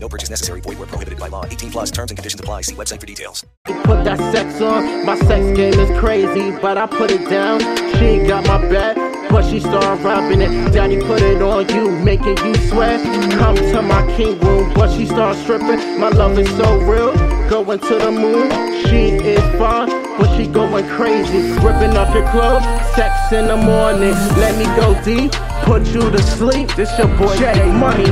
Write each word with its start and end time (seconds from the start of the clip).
No 0.00 0.08
purchase 0.08 0.30
necessary. 0.30 0.60
Void 0.60 0.78
where 0.78 0.86
prohibited 0.86 1.18
by 1.18 1.28
law. 1.28 1.44
18 1.44 1.70
plus 1.70 1.90
terms 1.90 2.10
and 2.10 2.18
conditions 2.18 2.40
apply. 2.40 2.62
See 2.62 2.74
website 2.74 3.00
for 3.00 3.06
details. 3.06 3.44
Put 3.64 4.04
that 4.04 4.18
sex 4.32 4.60
on. 4.60 5.04
My 5.04 5.16
sex 5.16 5.56
game 5.56 5.74
is 5.74 5.98
crazy, 5.98 6.50
but 6.60 6.78
I 6.78 6.86
put 6.86 7.10
it 7.10 7.28
down. 7.28 7.60
She 7.98 8.26
got 8.26 8.46
my 8.46 8.58
back, 8.70 8.96
but 9.28 9.44
she 9.44 9.60
started 9.60 10.02
rubbing 10.04 10.40
it. 10.40 10.72
Daddy 10.72 10.98
put 11.00 11.20
it 11.22 11.42
on 11.42 11.68
you, 11.70 11.90
making 11.90 12.38
you 12.38 12.54
sweat. 12.68 13.02
Come 13.32 13.56
to 13.56 13.82
my 13.82 14.06
king 14.16 14.38
room, 14.40 14.72
but 14.74 14.94
she 14.96 15.06
started 15.06 15.40
stripping. 15.42 16.00
My 16.00 16.08
love 16.08 16.38
is 16.38 16.48
so 16.56 16.78
real. 16.78 17.12
Going 17.48 17.80
to 17.80 17.98
the 17.98 18.12
moon. 18.12 18.50
She 18.86 19.16
is 19.16 19.40
fine, 19.58 19.88
but 20.18 20.36
she 20.36 20.46
going 20.46 20.86
crazy. 20.88 21.50
Ripping 21.60 21.96
up 21.96 22.14
your 22.14 22.28
clothes. 22.30 22.62
Sex 22.94 23.32
in 23.32 23.46
the 23.46 23.56
morning. 23.56 24.14
Let 24.38 24.56
me 24.56 24.64
go 24.76 24.94
deep. 25.02 25.32
Put 25.68 25.86
you 25.88 26.10
to 26.10 26.22
sleep. 26.22 26.74
This 26.76 26.96
your 26.96 27.08
boy 27.18 27.36
Jay 27.36 27.70
Money. 27.70 28.06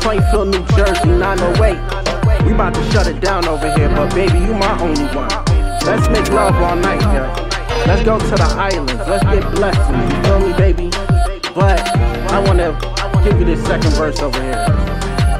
Plainfield, 0.00 0.48
New 0.48 0.64
Jersey, 0.74 1.08
908. 1.08 2.46
We 2.46 2.54
about 2.54 2.72
to 2.72 2.82
shut 2.90 3.06
it 3.06 3.20
down 3.20 3.46
over 3.46 3.70
here, 3.76 3.90
but 3.90 4.14
baby, 4.14 4.38
you 4.38 4.54
my 4.54 4.80
only 4.80 5.04
one. 5.14 5.28
Let's 5.84 6.08
make 6.08 6.26
love 6.30 6.54
all 6.54 6.74
night, 6.74 7.02
yo. 7.02 7.20
Let's 7.86 8.02
go 8.02 8.18
to 8.18 8.24
the 8.24 8.48
islands. 8.56 8.94
Let's 9.06 9.24
get 9.24 9.42
blessed. 9.54 9.90
You 9.92 10.22
feel 10.22 10.40
me, 10.40 10.52
baby? 10.56 10.88
But 11.54 11.86
I 12.32 12.42
wanna 12.42 12.72
give 13.22 13.38
you 13.40 13.44
this 13.44 13.62
second 13.66 13.92
verse 13.92 14.20
over 14.20 14.40
here. 14.40 14.64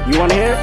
You 0.07 0.19
wanna 0.19 0.35
hear? 0.35 0.57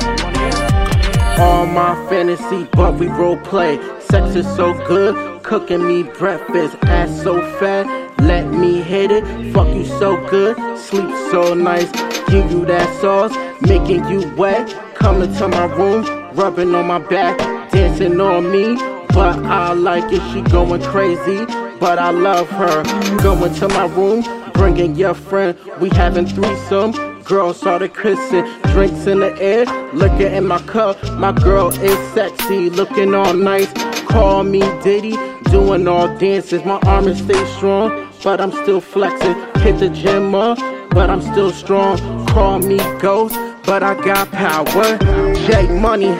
All 1.39 1.65
my 1.65 1.95
fantasy, 2.07 2.67
but 2.73 2.93
we 2.99 3.07
role 3.07 3.37
play. 3.37 3.79
Sex 3.99 4.35
is 4.35 4.45
so 4.55 4.73
good, 4.87 5.41
cooking 5.41 5.87
me 5.87 6.03
breakfast, 6.03 6.77
ass 6.83 7.23
so 7.23 7.41
fat. 7.57 8.12
Let 8.23 8.47
me 8.47 8.81
hit 8.81 9.11
it, 9.11 9.53
fuck 9.53 9.67
you 9.67 9.85
so 9.85 10.15
good, 10.27 10.55
sleep 10.77 11.09
so 11.31 11.53
nice. 11.53 11.91
Give 12.29 12.49
you 12.49 12.65
that 12.65 12.89
sauce, 13.01 13.35
making 13.61 14.07
you 14.07 14.33
wet. 14.35 14.73
Coming 14.95 15.33
to 15.35 15.47
my 15.49 15.65
room, 15.65 16.05
rubbing 16.33 16.73
on 16.73 16.87
my 16.87 16.99
back, 16.99 17.37
dancing 17.69 18.19
on 18.21 18.49
me. 18.49 18.75
But 19.09 19.39
I 19.45 19.73
like 19.73 20.11
it, 20.11 20.21
she 20.31 20.41
going 20.41 20.81
crazy. 20.83 21.45
But 21.79 21.99
I 21.99 22.11
love 22.11 22.49
her. 22.51 22.83
Going 23.21 23.53
to 23.55 23.67
my 23.67 23.87
room, 23.87 24.23
bringing 24.53 24.95
your 24.95 25.13
friend. 25.13 25.59
We 25.81 25.89
having 25.89 26.25
threesome. 26.25 26.93
Girls 27.23 27.57
started 27.57 27.93
kissing, 27.93 28.45
drinks 28.71 29.05
in 29.05 29.19
the 29.19 29.35
air. 29.41 29.65
Looking 29.93 30.33
in 30.33 30.47
my 30.47 30.59
cup, 30.59 31.01
my 31.13 31.33
girl 31.33 31.69
is 31.69 32.13
sexy, 32.13 32.69
looking 32.69 33.13
all 33.13 33.33
nice. 33.33 33.71
Call 34.07 34.43
me 34.43 34.61
Diddy, 34.81 35.17
doing 35.51 35.87
all 35.87 36.07
dances. 36.17 36.63
My 36.65 36.79
arms 36.85 37.21
stay 37.21 37.45
strong, 37.55 38.11
but 38.23 38.39
I'm 38.39 38.51
still 38.51 38.79
flexing. 38.79 39.35
Hit 39.61 39.79
the 39.79 39.89
gym 39.89 40.33
up, 40.33 40.57
but 40.91 41.09
I'm 41.09 41.21
still 41.21 41.51
strong. 41.51 41.97
Call 42.27 42.59
me 42.59 42.77
Ghost, 42.99 43.35
but 43.65 43.83
I 43.83 43.95
got 44.01 44.31
power. 44.31 44.97
J 45.45 45.67
Money, 45.79 46.15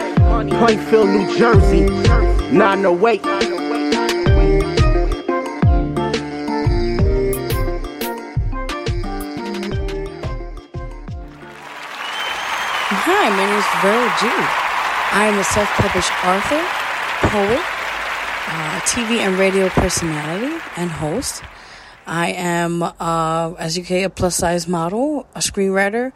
Plainfield, 0.57 1.09
New 1.09 1.37
Jersey, 1.37 1.85
908. 2.51 3.21
Hi, 13.05 13.30
my 13.30 13.36
name 13.37 13.58
is 13.58 13.65
Vero 13.81 14.03
G. 14.19 14.27
I 15.15 15.25
am 15.27 15.39
a 15.39 15.43
self 15.43 15.69
published 15.75 16.11
author, 16.25 16.61
poet, 17.30 17.63
uh, 18.47 18.80
TV 18.81 19.19
and 19.19 19.39
radio 19.39 19.69
personality, 19.69 20.61
and 20.75 20.92
host. 20.92 21.43
I 22.05 22.31
am, 22.31 22.83
uh, 22.83 23.53
as 23.58 23.77
you 23.77 23.83
can, 23.83 24.05
a 24.05 24.09
plus 24.09 24.36
size 24.36 24.67
model, 24.67 25.25
a 25.36 25.39
screenwriter, 25.39 26.11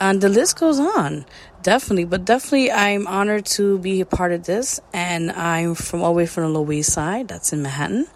and 0.00 0.20
the 0.20 0.28
list 0.28 0.58
goes 0.58 0.78
on. 0.78 1.26
Definitely, 1.62 2.04
but 2.04 2.24
definitely, 2.24 2.70
I'm 2.70 3.06
honored 3.06 3.44
to 3.56 3.78
be 3.78 4.00
a 4.00 4.06
part 4.06 4.32
of 4.32 4.44
this. 4.44 4.78
And 4.92 5.32
I'm 5.32 5.74
from 5.74 6.02
all 6.02 6.12
the 6.12 6.18
way 6.18 6.26
from 6.26 6.44
the 6.44 6.48
Lower 6.50 6.72
East 6.72 6.92
Side, 6.92 7.28
that's 7.28 7.52
in 7.52 7.62
Manhattan. 7.62 8.06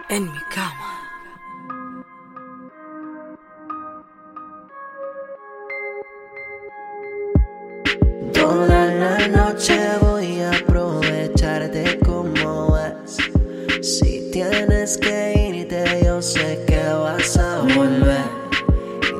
En 0.07 0.24
mi 0.31 0.40
cama. 0.54 1.02
Toda 8.31 8.86
la 8.86 9.28
noche 9.28 9.80
voy 10.02 10.42
a 10.42 10.52
aprovecharte 10.52 12.00
como 12.06 12.78
es. 12.78 13.18
Si 13.81 14.30
tienes 14.31 14.96
que 15.00 15.50
irte, 15.50 16.04
yo 16.06 16.22
sé 16.22 16.63
que 16.68 16.84
vas 16.84 17.38
a 17.38 17.62
volver. 17.62 18.25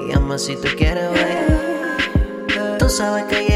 Y 0.04 0.14
llama 0.14 0.38
si 0.38 0.56
tú 0.56 0.68
quieres 0.78 1.12
ver. 1.14 2.78
Tú 2.78 2.88
sabes 2.90 3.24
que 3.24 3.55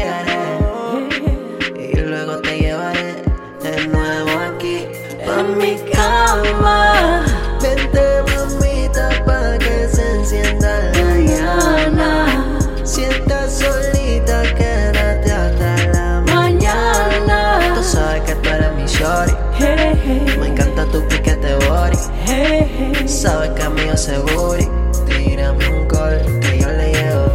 Sabes 23.20 23.50
que 23.50 23.68
mío 23.68 23.92
ese 23.92 24.18
booty. 24.18 24.66
Tírame 25.04 25.68
un 25.68 25.86
call 25.88 26.40
que 26.40 26.58
yo 26.58 26.68
le 26.70 26.90
llevo. 26.90 27.26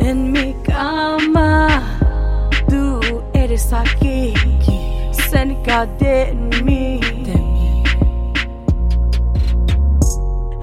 En 0.00 0.32
mi 0.32 0.54
cama, 0.62 1.98
tú 2.66 2.98
eres 3.34 3.70
aquí, 3.70 4.32
cerca 5.30 5.84
de 6.00 6.32
mí. 6.64 6.98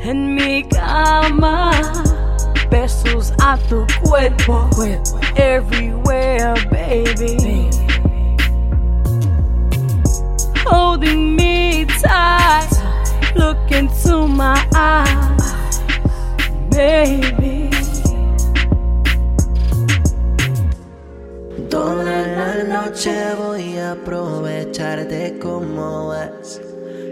En 0.01 0.33
mi 0.33 0.63
cama, 0.63 1.69
besos 2.71 3.33
a 3.43 3.57
tu 3.69 3.85
cuerpo, 4.01 4.67
everywhere, 5.35 6.55
baby. 6.71 7.64
My 14.35 14.59
eyes, 14.75 15.81
baby. 16.69 17.69
Toda 21.69 22.03
la 22.03 22.63
noche 22.63 23.13
voy 23.37 23.77
a 23.77 23.93
aprovecharte 23.93 25.39
como 25.39 26.13
es. 26.13 26.61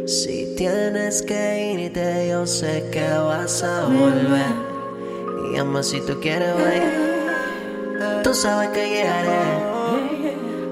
Si 0.05 0.53
tienes 0.57 1.21
que 1.21 1.73
irte, 1.73 2.27
yo 2.29 2.45
sé 2.45 2.89
que 2.91 3.07
vas 3.07 3.63
a 3.63 3.85
volver. 3.85 4.53
Y 5.45 5.57
llama 5.57 5.81
si 5.81 6.01
tú 6.01 6.19
quieres 6.19 6.55
ver. 6.57 8.21
Tú 8.23 8.33
sabes 8.33 8.69
que 8.69 8.89
llegaré. 8.89 9.43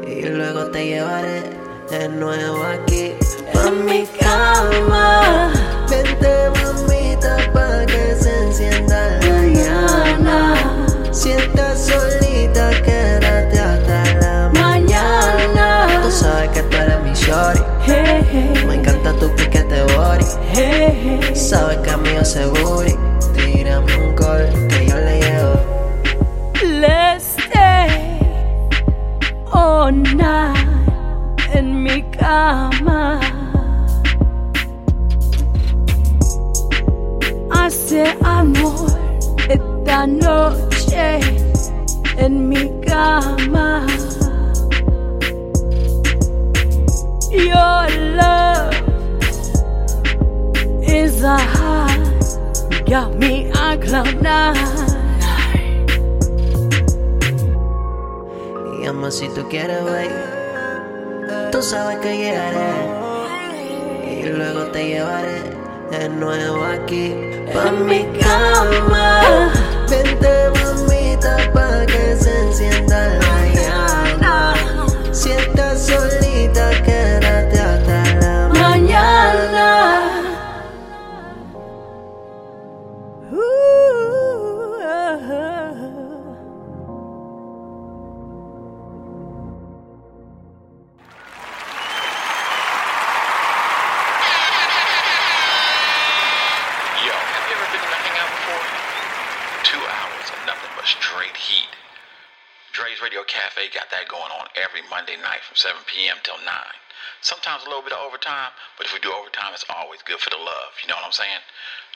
Y 0.06 0.28
luego 0.28 0.66
te 0.66 0.86
llevaré 0.86 1.44
de 1.90 2.10
nuevo 2.10 2.62
aquí. 2.64 3.14
Pa' 3.54 3.72
mi 3.72 4.06
cama. 4.20 5.81
Vente, 5.92 6.50
mamita, 6.56 7.36
pa' 7.54 7.86
que 7.86 8.16
se 8.16 8.32
encienda 8.46 9.20
la 9.20 9.40
llama. 9.44 10.56
Si 11.12 11.32
solita, 11.76 12.70
quédate 12.82 13.60
hasta 13.60 14.04
la 14.22 14.50
mañana. 14.54 16.00
Tú 16.02 16.10
sabes 16.10 16.50
que 16.52 16.62
tú 16.64 16.78
eres 16.78 17.02
mi 17.04 17.14
shorty. 17.14 17.62
Me 18.66 18.76
encanta 18.76 19.12
tu 19.20 19.36
piquete 19.36 19.84
body. 19.94 21.36
Sabes 21.36 21.78
que 21.80 21.90
a 21.90 21.98
mí 21.98 22.10
yo 22.16 22.24
se 22.24 22.46
booty. 22.46 22.96
Tírame 23.36 23.94
un 23.98 24.16
call 24.16 24.48
que 24.70 24.86
yo 24.88 24.96
le 24.96 25.21
overtime, 108.22 108.54
but 108.78 108.86
if 108.86 108.94
we 108.94 109.00
do 109.00 109.12
overtime, 109.12 109.52
it's 109.54 109.66
always 109.70 110.04
good 110.04 110.20
for 110.20 110.30
the 110.30 110.38
love. 110.38 110.78
You 110.82 110.88
know 110.90 110.96
what 110.96 111.06
I'm 111.06 111.12
saying? 111.12 111.42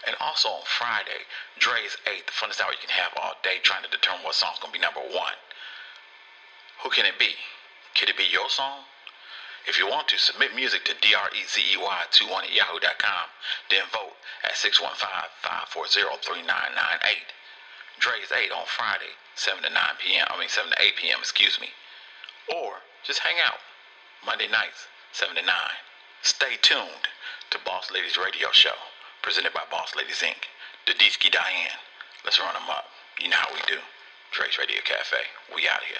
And 0.08 0.16
also 0.20 0.50
on 0.50 0.64
Friday, 0.66 1.28
Dre's 1.60 1.96
8, 2.10 2.26
the 2.26 2.34
funnest 2.34 2.60
hour 2.62 2.74
you 2.74 2.80
can 2.82 2.90
have 2.90 3.14
all 3.22 3.36
day 3.44 3.60
trying 3.62 3.84
to 3.84 3.90
determine 3.90 4.24
what 4.26 4.34
song's 4.34 4.58
going 4.60 4.74
to 4.74 4.80
be 4.80 4.82
number 4.82 5.02
one. 5.02 5.38
Who 6.82 6.90
can 6.90 7.06
it 7.06 7.20
be? 7.20 7.38
Could 7.94 8.10
it 8.10 8.18
be 8.18 8.26
your 8.26 8.50
song? 8.50 8.86
If 9.68 9.78
you 9.80 9.88
want 9.88 10.08
to, 10.10 10.18
submit 10.18 10.54
music 10.54 10.84
to 10.86 10.94
E 10.94 11.14
drezey21 11.14 12.02
at 12.02 12.20
yahoo.com. 12.54 13.30
Then 13.70 13.86
vote 13.94 14.18
at 14.44 14.58
615-540-3998. 14.58 17.32
Dre's 17.98 18.32
8 18.32 18.52
on 18.52 18.66
Friday, 18.66 19.16
7 19.36 19.64
to 19.64 19.70
9 19.70 19.96
p.m. 20.02 20.28
I 20.30 20.38
mean 20.38 20.50
7 20.50 20.70
to 20.70 20.82
8 20.82 20.96
p.m., 20.98 21.20
excuse 21.20 21.60
me. 21.62 21.74
Or 22.54 22.82
just 23.04 23.20
hang 23.20 23.40
out 23.42 23.62
Monday 24.26 24.48
nights, 24.48 24.90
7 25.14 25.34
to 25.34 25.42
9. 25.42 25.50
Stay 26.26 26.58
tuned 26.64 27.06
to 27.52 27.60
Boss 27.66 27.92
Ladies 27.94 28.18
Radio 28.18 28.48
Show, 28.52 28.74
presented 29.22 29.54
by 29.54 29.62
Boss 29.70 29.96
Ladies 29.96 30.24
Inc. 30.24 30.34
Dadisky 30.88 31.32
Diane. 31.32 31.78
Let's 32.24 32.40
run 32.40 32.52
them 32.56 32.68
up. 32.68 32.86
You 33.22 33.30
know 33.30 33.36
how 33.38 33.54
we 33.54 33.60
do. 33.68 33.78
Dre's 34.32 34.58
Radio 34.58 34.80
Cafe. 34.84 35.18
We 35.56 35.68
out 35.72 35.84
here. 35.88 36.00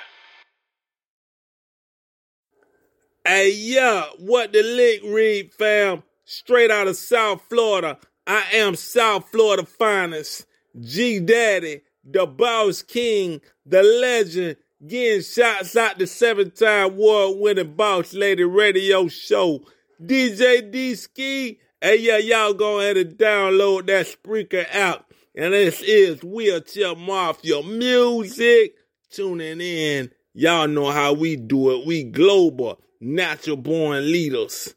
Hey, 3.24 3.54
yeah, 3.54 4.06
what 4.18 4.52
the 4.52 4.64
lick 4.64 5.02
read, 5.06 5.54
fam? 5.54 6.02
Straight 6.26 6.72
out 6.72 6.88
of 6.88 6.96
South 6.96 7.44
Florida. 7.48 8.00
I 8.26 8.46
am 8.54 8.76
South 8.76 9.30
Florida 9.30 9.64
finest. 9.64 10.48
G 10.82 11.20
Daddy, 11.20 11.82
the 12.04 12.26
Boss 12.26 12.82
King, 12.82 13.42
the 13.64 13.84
legend, 13.84 14.58
getting 14.88 15.22
shots 15.22 15.76
out 15.76 16.00
the 16.00 16.08
seven 16.08 16.50
time 16.50 16.94
award 16.94 17.38
winning 17.40 17.76
Boss 17.76 18.16
Lady 18.16 18.44
radio 18.44 19.08
show. 19.08 19.62
DJ 20.04 20.72
D 20.72 20.96
Ski. 20.96 21.60
Hey, 21.82 21.98
yeah, 22.00 22.18
y'all 22.18 22.54
go 22.54 22.80
ahead 22.80 22.98
and 22.98 23.18
download 23.18 23.88
that 23.88 24.08
Spreaker 24.08 24.66
app. 24.72 25.12
And 25.36 25.54
this 25.54 25.82
is 25.82 26.24
Wheelchair 26.24 26.96
Mafia 26.96 27.62
Music. 27.62 28.76
tuning 29.12 29.62
in. 29.62 30.12
Y'all 30.34 30.68
know 30.68 30.92
how 30.92 31.14
we 31.14 31.36
do 31.36 31.72
it. 31.72 31.86
We 31.86 32.04
global, 32.04 32.82
natural 33.00 33.58
born 33.58 34.12
leaders. 34.12 34.76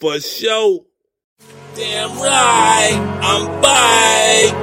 For 0.00 0.20
sure. 0.20 0.84
Damn 1.74 2.10
right, 2.18 3.20
I'm 3.22 3.62
back. 3.62 4.54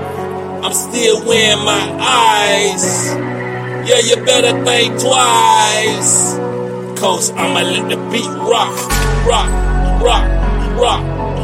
I'm 0.65 0.73
still 0.73 1.25
wearing 1.25 1.63
my 1.63 1.97
eyes. 1.99 3.15
Yeah, 3.87 3.99
you 3.99 4.25
better 4.25 4.65
think 4.65 4.99
twice. 4.99 6.33
Cause 6.99 7.31
I'ma 7.31 7.61
let 7.61 7.89
the 7.89 7.97
beat 8.11 8.25
rock, 8.25 8.75
rock, 9.27 9.49
rock, 10.05 10.23
rock, 10.77 11.01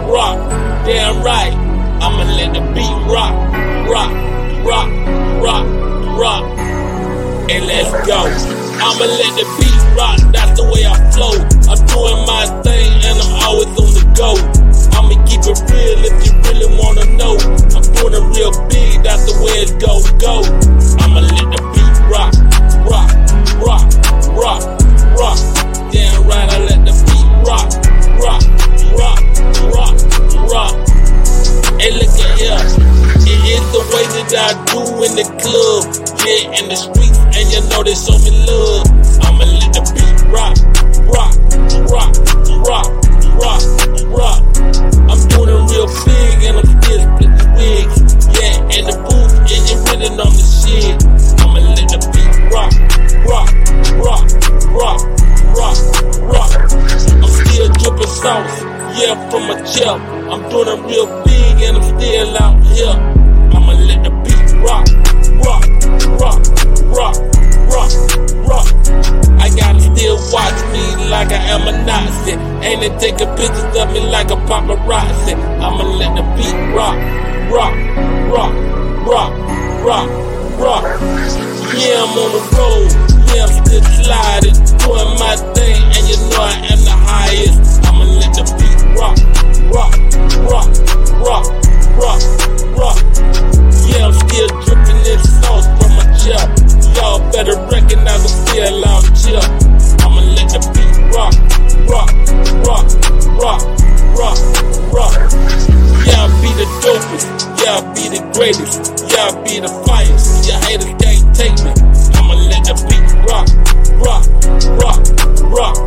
rock. 0.08 0.38
Damn 0.86 1.24
right, 1.24 1.54
I'ma 1.98 2.24
let 2.38 2.54
the 2.54 2.62
beat 2.78 2.98
rock, 3.10 3.34
rock, 3.90 4.14
rock, 4.64 4.90
rock, 5.42 5.66
rock. 6.20 6.44
And 7.50 7.66
let's 7.66 7.90
go. 8.06 8.22
I'ma 8.82 9.06
let 9.06 9.34
the 9.38 9.46
beat 9.58 9.82
rock, 9.98 10.20
that's 10.32 10.54
the 10.62 10.66
way 10.70 10.86
I 10.86 10.94
flow. 11.10 11.34
I'm 11.70 11.82
doing 11.90 12.22
my 12.30 12.46
thing 12.62 12.90
and 13.02 13.18
I'm 13.18 13.34
always 13.50 13.74
on 13.82 13.90
the 13.98 14.06
go. 14.14 14.38
I'ma 14.94 15.18
keep 15.26 15.42
it 15.42 15.58
real 15.70 16.00
if 16.06 16.16
you 16.26 16.34
really 16.46 16.70
wanna 16.78 17.06
know. 17.18 17.34
I'm 17.74 17.86
doing 17.98 18.14
it 18.14 18.26
real 18.38 18.54
big, 18.70 19.02
that's 19.02 19.26
the 19.26 19.42
way 19.42 19.66
it 19.66 19.74
go, 19.82 20.02
go. 20.22 20.46
I'ma 21.02 21.22
let 21.22 21.48
the 21.50 21.62
beat 21.74 21.98
rock, 22.14 22.34
rock, 22.86 23.10
rock, 23.58 23.86
rock, 24.38 24.62
rock. 25.18 25.40
Damn 25.92 26.24
right, 26.30 26.50
I 26.50 26.58
let 26.66 26.86
the 26.86 26.94
beat 27.06 27.28
rock, 27.46 27.70
rock, 28.22 28.22
rock, 28.22 28.42
rock, 28.42 28.51
rock. 30.52 30.76
Hey, 31.80 31.92
look 31.96 32.12
at 32.12 32.36
here. 32.38 32.60
It 33.24 33.40
is 33.48 33.64
the 33.72 33.82
way 33.96 34.06
that 34.20 34.36
I 34.36 34.52
do 34.68 34.84
in 35.08 35.16
the 35.16 35.26
club. 35.40 35.88
Yeah, 36.28 36.60
in 36.60 36.70
the 36.70 36.76
streets, 36.76 37.18
and 37.18 37.48
you 37.50 37.64
know 37.72 37.82
they 37.82 37.96
show 37.96 38.20
me 38.20 38.32
love. 38.46 38.86
I'ma 39.24 39.48
let 39.48 39.72
the 39.72 39.82
beat 39.96 40.20
rock, 40.30 40.60
rock, 41.08 41.34
rock, 41.88 42.12
rock, 42.68 42.88
rock, 43.40 43.64
rock. 44.12 44.42
I'm 45.08 45.22
doing 45.32 45.56
it 45.56 45.64
real 45.72 45.88
big, 46.06 46.38
and 46.46 46.60
I'm 46.60 46.68
still 46.84 47.00
split 47.00 47.32
the 47.40 47.46
wigs. 47.56 47.98
Yeah, 48.36 48.76
in 48.76 48.84
the 48.92 48.96
booth, 49.08 49.34
and 49.48 49.64
you 49.66 49.78
really 49.88 50.12
know 50.20 50.30
the 50.30 50.44
shit. 50.44 51.00
I'ma 51.40 51.64
let 51.64 51.88
the 51.88 52.00
beat 52.12 52.36
rock, 52.52 52.76
rock, 53.24 53.50
rock, 54.04 54.28
rock, 54.76 55.00
rock, 55.56 55.78
rock. 56.28 56.52
I'm 57.24 57.32
still 57.32 57.70
dripping 57.80 58.14
sauce, 58.20 58.62
yeah, 58.98 59.16
from 59.30 59.50
a 59.50 59.56
chip. 59.68 60.00
I'm 60.32 60.42
doing 60.50 60.68
it 60.68 60.82
real 60.88 61.08
big, 61.24 61.62
and 61.64 61.78
I'm 61.78 62.00
still 62.00 62.38
out 62.38 62.64
here. 62.64 62.96
I'ma 63.56 63.74
let 63.74 64.04
the 64.04 64.12
beat 64.24 64.52
rock, 64.64 64.88
rock, 65.44 65.64
rock, 66.20 66.40
rock, 66.92 67.16
rock, 67.72 67.92
rock. 68.48 68.68
I 69.40 69.50
gotta 69.56 69.82
still 69.82 70.18
watch 70.32 70.60
me 70.72 71.10
like 71.10 71.32
I 71.32 71.42
am 71.52 71.68
a 71.68 71.86
Nazi. 71.86 72.34
Ain't 72.66 72.84
it 72.84 73.00
taking 73.00 73.30
pictures 73.36 73.76
of 73.78 73.92
me 73.94 74.00
like 74.00 74.32
a 74.32 74.40
paparazzi? 74.48 75.36
I'ma 75.60 75.84
let 75.84 76.16
the 76.16 76.24
beat 76.36 76.58
rock, 76.76 76.98
rock, 77.52 77.76
rock, 78.32 78.54
rock, 79.08 79.32
rock, 79.86 80.10
rock. 80.60 80.84
Yeah, 81.76 82.04
I'm 82.04 82.18
on 82.18 82.30
the 82.36 82.42
road. 82.58 82.92
Yeah, 83.32 83.46
I'm 83.48 83.66
still 83.66 83.84
sliding, 84.04 84.56
doing 84.84 85.12
my 85.20 85.36
thing, 85.56 85.61
greatest. 108.42 109.06
Yeah, 109.06 109.30
I 109.30 109.38
be 109.46 109.62
the 109.62 109.70
finest. 109.86 110.50
Your 110.50 110.58
haters 110.66 110.90
can't 110.98 111.30
take 111.38 111.58
me. 111.62 111.78
I'ma 112.18 112.34
let 112.50 112.66
the 112.66 112.74
beat 112.90 113.06
rock, 113.30 113.46
rock, 114.02 114.26
rock, 114.82 114.98
rock, 115.54 115.78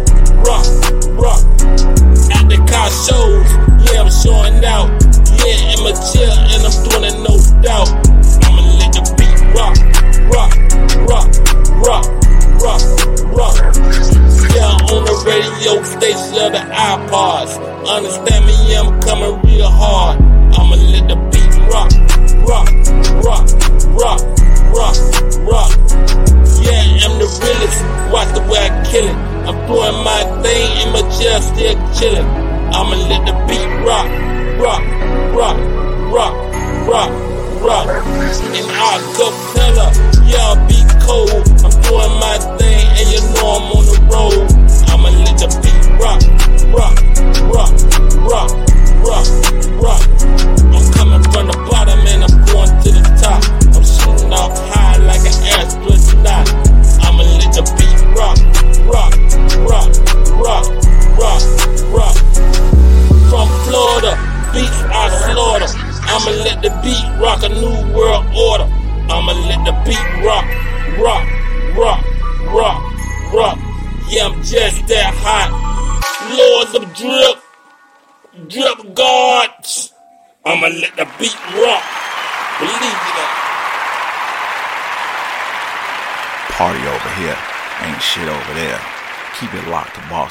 rock, 0.46 0.66
rock. 1.18 1.42
At 2.30 2.46
the 2.46 2.58
car 2.70 2.88
shows, 2.94 3.50
yeah, 3.90 4.06
I'm 4.06 4.10
showing 4.22 4.62
out. 4.62 4.86
Yeah, 5.42 5.74
in 5.74 5.82
my 5.82 5.98
chair, 5.98 6.30
and 6.30 6.62
I'm 6.62 6.74
doing 6.86 7.04
it 7.10 7.18
no 7.26 7.34
doubt. 7.58 7.90
I'ma 8.46 8.62
let 8.78 8.94
the 8.94 9.02
beat 9.18 9.34
rock, 9.50 9.74
rock, 10.30 10.54
rock, 11.10 11.26
rock, 11.82 12.06
rock, 12.62 12.82
rock. 13.34 13.56
Yeah, 14.54 14.94
on 14.94 15.02
the 15.02 15.16
radio 15.26 15.82
station 15.82 16.38
of 16.38 16.54
the 16.54 16.62
iPods. 16.70 17.58
Understand 17.82 18.46
me, 18.46 18.54
I'm 18.78 19.02
coming 19.02 19.43
still 31.54 31.74
chillin'. 31.94 32.26
I'ma 32.74 32.96
let 33.08 33.22
the 33.26 33.34
beat 33.46 33.68
rock, 33.86 34.08
rock, 34.60 34.93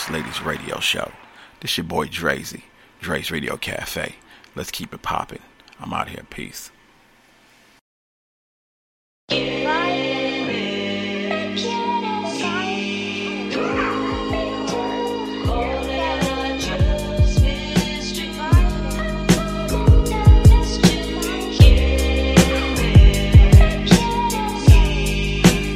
Boss 0.03 0.11
Ladies 0.11 0.41
Radio 0.41 0.79
Show. 0.79 1.11
This 1.61 1.77
your 1.77 1.85
boy 1.85 2.07
Drazy, 2.07 2.63
Dre's 2.99 3.31
Radio 3.31 3.55
Cafe. 3.55 4.15
Let's 4.53 4.71
keep 4.71 4.93
it 4.93 5.01
popping. 5.01 5.39
I'm 5.79 5.93
out 5.93 6.09
here. 6.09 6.25
Peace. 6.29 6.71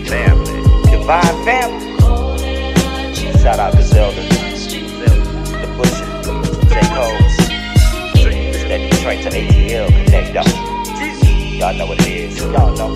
Family, 0.10 1.46
family. 1.46 1.88
Shout 3.42 3.60
out 3.60 3.72
to 3.74 3.87
Detroit 9.08 9.32
to 9.32 9.40
ATL 9.40 9.88
connect 9.88 10.34
though. 10.34 11.58
Y'all 11.58 11.74
know 11.76 11.86
what 11.86 11.98
it 12.02 12.08
is. 12.08 12.38
Y'all 12.40 12.76
know. 12.76 12.94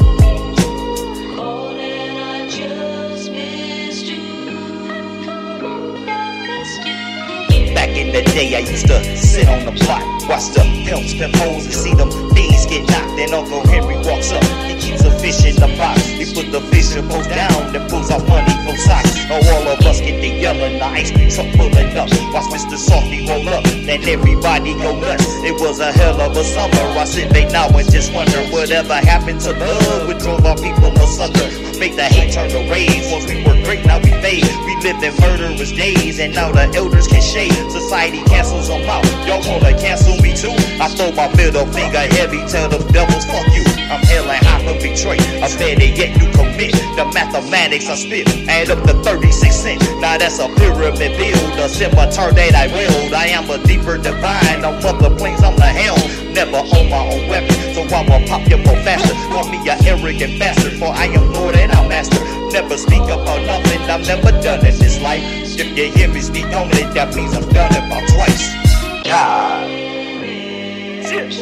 Back 7.73 7.95
in 7.95 8.11
the 8.11 8.23
day, 8.33 8.55
I 8.55 8.59
used 8.59 8.87
to 8.87 9.17
sit 9.17 9.47
on 9.47 9.63
the 9.63 9.71
block, 9.71 10.03
watch 10.27 10.49
the 10.51 10.63
pimps 10.85 11.13
pimp 11.13 11.33
hoes 11.35 11.63
and 11.63 11.73
see 11.73 11.93
them 11.93 12.11
things 12.31 12.65
get 12.65 12.89
knocked. 12.89 13.15
Then 13.15 13.33
Uncle 13.33 13.65
Henry 13.67 13.95
walks 13.95 14.33
up, 14.33 14.43
he 14.81 14.91
keeps 14.91 15.03
a 15.03 15.11
fish 15.19 15.45
in 15.45 15.55
the 15.55 15.67
box. 15.77 16.01
He 16.05 16.25
put 16.33 16.51
the 16.51 16.61
fishing 16.73 17.07
post 17.07 17.29
down, 17.29 17.73
then 17.73 17.87
pulls 17.89 18.09
out 18.09 18.25
money 18.27 18.51
from 18.65 18.77
socks. 18.77 19.13
Oh, 19.29 19.39
all 19.53 19.67
of 19.67 19.79
us 19.85 20.01
get 20.01 20.19
the 20.19 20.27
yelling, 20.27 20.79
the 20.79 20.85
ice 20.85 21.11
cream 21.11 21.29
truck 21.29 21.47
pulling 21.55 21.95
up. 21.97 22.09
Watch 22.33 22.49
Mr. 22.49 22.77
Softee 22.77 23.27
roll 23.29 23.47
up, 23.49 23.63
then 23.63 24.01
everybody 24.07 24.73
go 24.73 24.99
nuts. 24.99 25.25
It 25.43 25.59
was 25.59 25.79
a 25.79 25.91
hell 25.91 26.19
of 26.19 26.35
a 26.35 26.43
summer. 26.43 26.85
I 26.97 27.05
sit 27.05 27.31
back 27.31 27.51
now 27.51 27.67
and 27.69 27.91
just 27.91 28.13
wonder 28.13 28.41
whatever 28.49 28.95
happened 28.95 29.41
to 29.41 29.53
love. 29.53 30.07
We 30.07 30.15
drove 30.15 30.45
our 30.45 30.57
people 30.57 30.91
asunder. 30.97 31.49
Make 31.79 31.95
the 31.95 32.05
hate 32.05 32.33
turn 32.33 32.49
to 32.49 32.61
rage. 32.69 33.11
Once 33.11 33.25
we 33.27 33.43
were 33.43 33.57
great, 33.65 33.85
now 33.85 33.97
we 33.99 34.11
fade. 34.21 34.45
We 34.65 34.75
lived 34.81 35.03
in 35.03 35.13
murderous 35.21 35.71
days, 35.71 36.19
and 36.19 36.33
now 36.33 36.51
the 36.51 36.71
elders 36.75 37.07
can 37.07 37.21
shade. 37.21 37.53
Society 37.71 38.21
cancels 38.25 38.67
them 38.67 38.87
out. 38.89 39.05
Y'all 39.27 39.41
wanna 39.45 39.77
cancel 39.77 40.17
me 40.21 40.35
too? 40.35 40.53
I 40.81 40.87
throw 40.89 41.11
my 41.11 41.33
middle 41.35 41.65
finger 41.67 42.05
heavy, 42.17 42.41
tell 42.47 42.69
them 42.69 42.85
devils, 42.91 43.25
fuck 43.25 43.45
you. 43.53 43.70
I'm 43.91 43.99
hailing 44.07 44.39
high 44.39 44.63
for 44.63 44.79
betrayal. 44.79 45.19
I'm 45.43 45.51
better 45.59 45.83
yet 45.83 46.15
you 46.15 46.31
commit. 46.31 46.71
The 46.95 47.03
mathematics 47.11 47.89
I 47.91 47.95
spit. 47.95 48.23
Add 48.47 48.71
up 48.71 48.87
to 48.87 48.93
36 49.03 49.53
cents. 49.53 49.83
Now 49.99 50.17
that's 50.17 50.39
a 50.39 50.47
pyramid 50.47 51.19
build. 51.19 51.59
A 51.59 51.67
scimitar 51.67 52.31
that 52.31 52.55
I 52.55 52.71
wield. 52.71 53.11
I 53.11 53.27
am 53.35 53.49
a 53.51 53.59
deeper 53.67 53.97
divine. 53.97 54.63
On 54.63 54.79
other 54.79 55.13
planes, 55.17 55.43
I'm 55.43 55.57
the 55.57 55.67
helm. 55.67 55.99
Never 56.31 56.63
own 56.63 56.87
my 56.87 57.03
own 57.03 57.27
weapon. 57.27 57.51
So 57.75 57.83
I 57.91 58.07
will 58.07 58.23
pop 58.31 58.47
you 58.47 58.63
more 58.63 58.79
faster. 58.87 59.11
Call 59.27 59.51
me 59.51 59.59
a 59.67 59.75
arrogant 59.83 60.39
bastard. 60.39 60.79
For 60.79 60.87
I 60.87 61.11
am 61.11 61.33
Lord 61.33 61.57
and 61.57 61.73
I'm 61.73 61.89
master. 61.89 62.23
Never 62.47 62.77
speak 62.77 63.03
about 63.03 63.43
nothing. 63.43 63.81
I've 63.91 64.07
never 64.07 64.31
done 64.39 64.63
in 64.65 64.71
this 64.79 65.01
life. 65.01 65.21
If 65.59 65.77
you 65.77 65.91
hear 65.91 66.07
me 66.07 66.21
speak 66.21 66.47
on 66.55 66.71
it, 66.71 66.93
that 66.95 67.13
means 67.13 67.35
I've 67.35 67.49
done 67.51 67.75
it 67.75 67.83
about 67.83 68.07
twice. 68.07 68.55
God. 69.03 69.67
Cheers. 71.11 71.41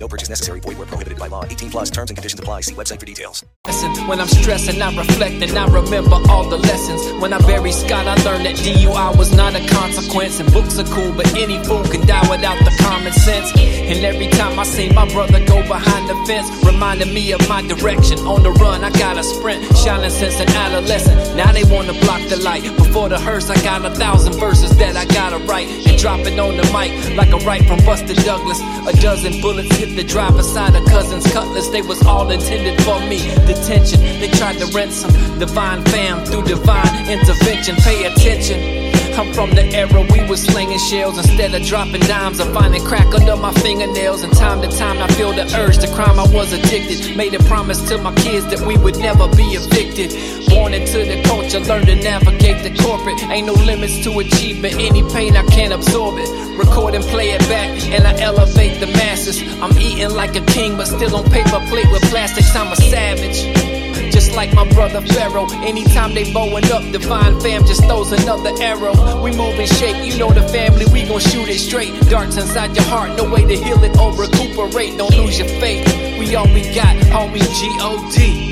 No 0.00 0.08
purchase 0.08 0.30
necessary. 0.30 0.60
Void 0.60 0.78
where 0.78 0.86
prohibited 0.86 1.18
by 1.18 1.26
law. 1.26 1.44
18 1.44 1.70
plus 1.70 1.90
terms 1.90 2.10
and 2.10 2.16
conditions 2.16 2.40
apply. 2.40 2.62
See 2.62 2.74
website 2.74 2.98
for 2.98 3.06
details. 3.06 3.44
Listen, 3.66 3.92
when 4.08 4.18
I'm 4.18 4.28
stressing, 4.28 4.80
I 4.80 4.96
reflect 4.96 5.42
and 5.42 5.58
I 5.58 5.66
remember 5.66 6.16
all 6.30 6.48
the 6.48 6.56
lessons. 6.56 7.02
When 7.20 7.34
I 7.34 7.38
buried 7.40 7.74
Scott, 7.74 8.06
I 8.06 8.14
learned 8.24 8.46
that 8.46 8.56
DUI 8.56 9.18
was 9.18 9.34
not 9.36 9.54
a 9.54 9.60
consequence. 9.68 10.40
And 10.40 10.50
books 10.52 10.78
are 10.78 10.84
cool, 10.84 11.12
but 11.12 11.28
any 11.36 11.62
fool 11.64 11.84
can 11.84 12.06
die 12.06 12.26
without 12.30 12.58
the 12.64 12.72
common 12.80 13.12
sense. 13.12 13.52
And 13.54 14.02
every 14.04 14.28
time 14.28 14.58
I 14.58 14.64
see 14.64 14.88
my 14.90 15.06
brother 15.12 15.44
go 15.44 15.60
behind 15.68 16.08
the 16.08 16.16
fence, 16.26 16.48
reminding 16.64 17.12
me 17.12 17.32
of 17.32 17.46
my 17.48 17.60
direction. 17.60 18.18
On 18.20 18.42
the 18.42 18.52
run, 18.52 18.82
I 18.82 18.90
got 18.92 19.18
a 19.18 19.22
sprint, 19.22 19.60
shining 19.76 20.10
since 20.10 20.40
an 20.40 20.48
adolescent. 20.48 21.36
Now 21.36 21.52
they 21.52 21.64
wanna 21.64 21.92
block 22.00 22.26
the 22.30 22.40
light. 22.40 22.62
Before 22.78 23.10
the 23.10 23.18
hearse, 23.18 23.50
I 23.50 23.60
got 23.62 23.84
a 23.84 23.90
thousand 23.90 24.32
verses 24.40 24.74
that 24.78 24.96
I 24.96 25.04
gotta 25.04 25.38
write. 25.44 25.68
And 25.86 25.98
drop 25.98 26.20
it 26.20 26.38
on 26.38 26.56
the 26.56 26.64
mic 26.72 26.90
like 27.16 27.32
a 27.32 27.44
right 27.44 27.64
from 27.66 27.84
Buster 27.84 28.14
Douglas. 28.14 28.60
A 28.88 28.92
dozen 29.02 29.42
bullets 29.42 29.76
hit 29.76 29.89
the 29.96 30.04
driver's 30.04 30.48
side 30.48 30.74
of 30.74 30.84
cousin's 30.86 31.30
cutlass. 31.32 31.68
They 31.68 31.82
was 31.82 32.04
all 32.06 32.30
intended 32.30 32.80
for 32.82 33.00
me. 33.00 33.18
Detention, 33.46 34.00
they 34.20 34.28
tried 34.28 34.58
to 34.58 34.66
ransom. 34.76 35.10
Divine 35.38 35.82
fam 35.84 36.24
through 36.24 36.44
divine 36.44 37.08
intervention. 37.08 37.76
Pay 37.76 38.06
attention. 38.06 38.99
I'm 39.20 39.34
from 39.34 39.50
the 39.50 39.66
era 39.76 40.00
we 40.00 40.26
was 40.30 40.42
slinging 40.42 40.78
shells 40.78 41.18
instead 41.18 41.52
of 41.52 41.62
dropping 41.66 42.00
dimes. 42.00 42.40
I'm 42.40 42.54
finding 42.54 42.82
crack 42.82 43.12
under 43.12 43.36
my 43.36 43.52
fingernails, 43.52 44.22
and 44.22 44.32
time 44.32 44.62
to 44.62 44.68
time 44.78 44.96
I 44.96 45.08
feel 45.08 45.34
the 45.34 45.44
urge 45.60 45.76
to 45.80 45.92
crime. 45.92 46.18
I 46.18 46.26
was 46.32 46.54
addicted. 46.54 47.18
Made 47.18 47.34
a 47.34 47.42
promise 47.44 47.86
to 47.90 47.98
my 47.98 48.14
kids 48.14 48.46
that 48.46 48.66
we 48.66 48.78
would 48.78 48.96
never 48.96 49.28
be 49.36 49.44
evicted. 49.60 50.16
Born 50.48 50.72
into 50.72 51.04
the 51.04 51.22
culture, 51.24 51.60
learn 51.60 51.84
to 51.84 51.96
navigate 51.96 52.62
the 52.62 52.72
corporate. 52.82 53.22
Ain't 53.24 53.46
no 53.46 53.52
limits 53.52 54.02
to 54.04 54.20
achievement. 54.20 54.76
Any 54.80 55.02
pain 55.12 55.36
I 55.36 55.44
can't 55.48 55.74
absorb 55.74 56.14
it. 56.16 56.58
Record 56.58 56.94
and 56.94 57.04
play 57.04 57.28
it 57.32 57.40
back, 57.40 57.68
and 57.92 58.06
I 58.06 58.18
elevate 58.22 58.80
the 58.80 58.86
masses. 58.86 59.42
I'm 59.60 59.76
eating 59.76 60.16
like 60.16 60.34
a 60.34 60.44
king, 60.46 60.78
but 60.78 60.86
still 60.86 61.14
on 61.14 61.24
paper 61.28 61.60
plate 61.68 61.92
with 61.92 62.00
plastics. 62.08 62.56
I'm 62.56 62.72
a 62.72 62.76
savage. 62.76 63.79
Just 64.10 64.32
like 64.32 64.52
my 64.54 64.68
brother 64.70 65.00
Pharaoh. 65.00 65.46
Anytime 65.62 66.14
they 66.14 66.32
bowing 66.32 66.70
up, 66.72 66.82
divine 66.92 67.40
fam 67.40 67.64
just 67.66 67.84
throws 67.84 68.12
another 68.12 68.50
arrow. 68.60 68.94
We 69.22 69.30
move 69.36 69.58
and 69.58 69.68
shake, 69.68 70.04
you 70.04 70.18
know 70.18 70.30
the 70.32 70.46
family, 70.48 70.86
we 70.92 71.06
gon' 71.06 71.20
shoot 71.20 71.48
it 71.48 71.58
straight. 71.58 71.92
Darts 72.08 72.36
inside 72.36 72.74
your 72.76 72.86
heart, 72.86 73.16
no 73.16 73.28
way 73.28 73.44
to 73.44 73.56
heal 73.56 73.82
it 73.84 73.98
or 73.98 74.12
recuperate. 74.12 74.96
Don't 74.98 75.14
lose 75.16 75.38
your 75.38 75.48
faith. 75.60 75.86
We 76.18 76.34
all 76.34 76.46
we 76.46 76.62
got, 76.74 76.96
homie 77.12 77.40
G-O-D. 77.58 78.50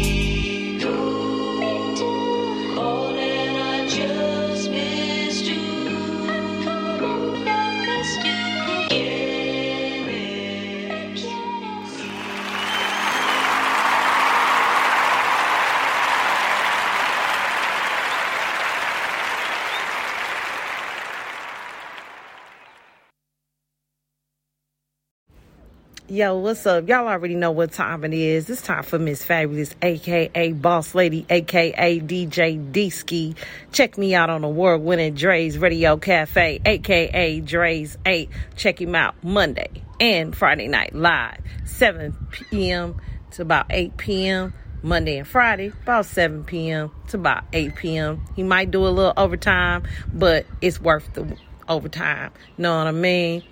Yo, 26.19 26.37
what's 26.37 26.67
up? 26.67 26.89
Y'all 26.89 27.07
already 27.07 27.37
know 27.37 27.53
what 27.53 27.71
time 27.71 28.03
it 28.03 28.13
is. 28.13 28.51
It's 28.51 28.61
time 28.61 28.83
for 28.83 28.99
Miss 28.99 29.25
Fabulous, 29.25 29.77
aka 29.81 30.51
Boss 30.51 30.93
Lady, 30.93 31.25
aka 31.31 32.01
DJ 32.01 32.73
D-Ski. 32.73 33.37
Check 33.71 33.97
me 33.97 34.17
out 34.17 34.29
on 34.29 34.43
award 34.43 34.81
winning 34.81 35.15
Dre's 35.15 35.57
Radio 35.59 35.97
Cafe, 35.97 36.61
aka 36.67 37.39
Dre's 37.39 37.97
8. 38.05 38.31
Check 38.57 38.81
him 38.81 38.97
out 38.97 39.15
Monday 39.23 39.85
and 40.01 40.37
Friday 40.37 40.67
night 40.67 40.93
live, 40.93 41.39
7 41.67 42.17
p.m. 42.51 43.01
to 43.31 43.43
about 43.43 43.67
8 43.71 43.97
p.m. 43.97 44.53
Monday 44.83 45.19
and 45.19 45.29
Friday, 45.29 45.69
about 45.69 46.05
7 46.05 46.43
p.m. 46.43 46.91
to 47.11 47.17
about 47.17 47.45
8 47.53 47.77
p.m. 47.77 48.25
He 48.35 48.43
might 48.43 48.73
do 48.73 48.85
a 48.85 48.91
little 48.91 49.15
overtime, 49.17 49.85
but 50.13 50.47
it's 50.61 50.81
worth 50.81 51.15
the 51.15 51.37
overtime. 51.69 52.33
Know 52.57 52.77
what 52.77 52.89
I 52.89 52.91
mean? 52.91 53.45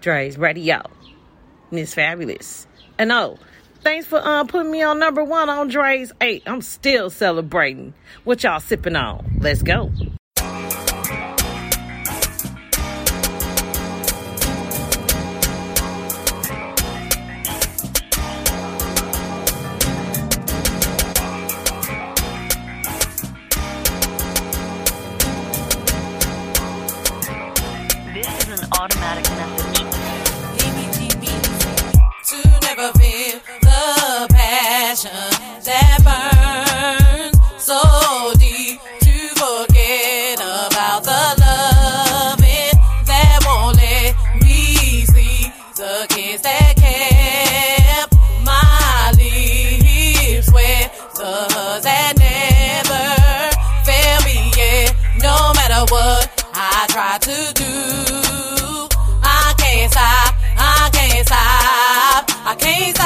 Dre's 0.00 0.38
Radio. 0.38 0.82
Miss 1.70 1.94
Fabulous. 1.94 2.66
And 2.98 3.12
oh, 3.12 3.38
thanks 3.82 4.06
for 4.06 4.18
uh, 4.18 4.44
putting 4.44 4.70
me 4.70 4.82
on 4.82 4.98
number 4.98 5.22
one 5.22 5.48
on 5.48 5.68
Dre's 5.68 6.12
8. 6.20 6.42
I'm 6.46 6.62
still 6.62 7.10
celebrating. 7.10 7.94
What 8.24 8.42
y'all 8.42 8.60
sipping 8.60 8.96
on? 8.96 9.38
Let's 9.40 9.62
go. 9.62 9.92
try 56.98 57.16
to 57.16 57.54
do. 57.54 57.64
I 59.22 59.54
can't 59.56 59.92
stop, 59.92 60.34
I 60.58 60.90
can't 60.92 61.26
stop, 61.28 62.24
I 62.44 62.56
can't 62.58 62.97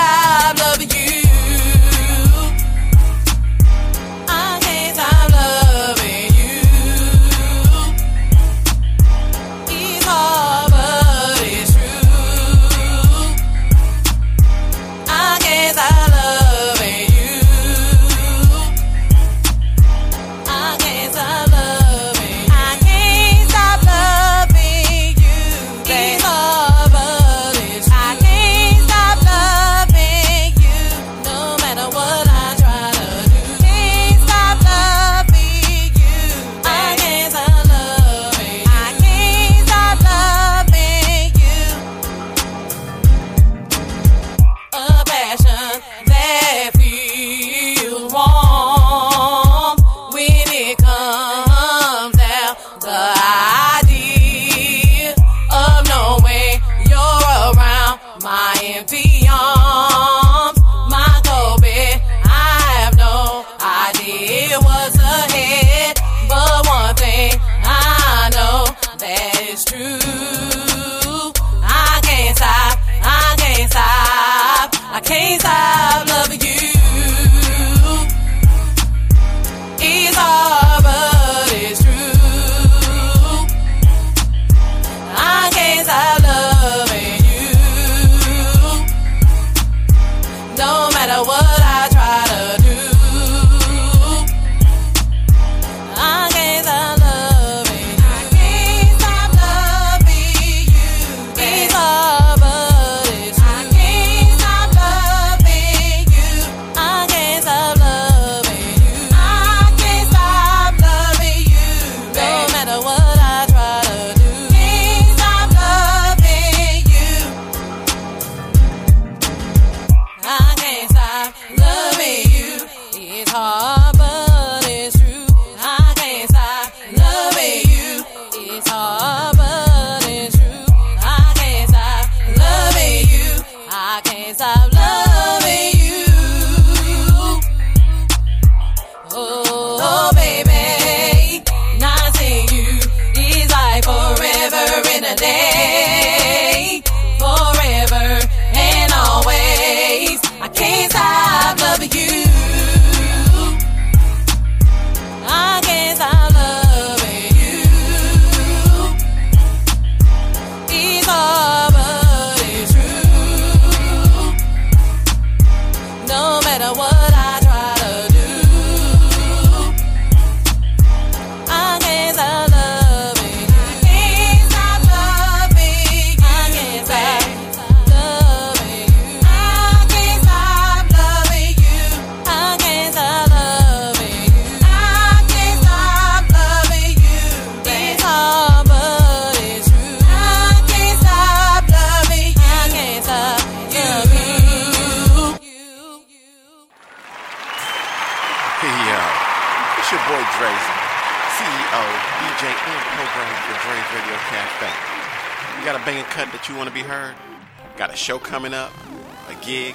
gig, 209.42 209.74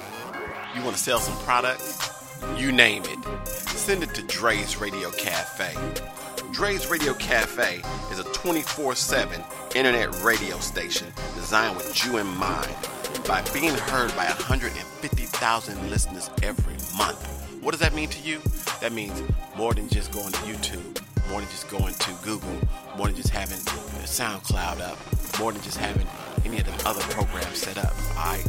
you 0.73 0.81
want 0.81 0.95
to 0.95 1.01
sell 1.01 1.19
some 1.19 1.37
products, 1.43 1.99
you 2.57 2.71
name 2.71 3.03
it. 3.05 3.47
Send 3.47 4.01
it 4.01 4.13
to 4.15 4.23
Dre's 4.23 4.77
Radio 4.79 5.11
Cafe. 5.11 5.75
Dre's 6.53 6.89
Radio 6.89 7.13
Cafe 7.15 7.81
is 8.11 8.19
a 8.19 8.23
24 8.23 8.95
7 8.95 9.43
internet 9.75 10.23
radio 10.23 10.57
station 10.59 11.07
designed 11.35 11.75
with 11.75 12.05
you 12.05 12.17
in 12.17 12.27
mind. 12.27 12.73
By 13.27 13.43
being 13.53 13.73
heard 13.73 14.15
by 14.15 14.25
150,000 14.25 15.89
listeners 15.89 16.29
every 16.41 16.73
month. 16.97 17.21
What 17.61 17.71
does 17.71 17.81
that 17.81 17.93
mean 17.93 18.09
to 18.09 18.21
you? 18.21 18.39
That 18.79 18.93
means 18.93 19.21
more 19.57 19.73
than 19.73 19.89
just 19.89 20.11
going 20.13 20.31
to 20.31 20.39
YouTube, 20.39 21.01
more 21.29 21.41
than 21.41 21.49
just 21.49 21.69
going 21.69 21.93
to 21.93 22.11
Google, 22.23 22.57
more 22.95 23.07
than 23.07 23.15
just 23.15 23.29
having 23.29 23.57
SoundCloud 23.57 24.79
up, 24.79 24.97
more 25.39 25.51
than 25.51 25.61
just 25.61 25.77
having 25.77 26.07
any 26.45 26.59
of 26.59 26.65
the 26.65 26.87
other 26.87 27.01
programs 27.13 27.57
set 27.57 27.77
up. 27.77 27.93
All 28.17 28.31
right? 28.31 28.45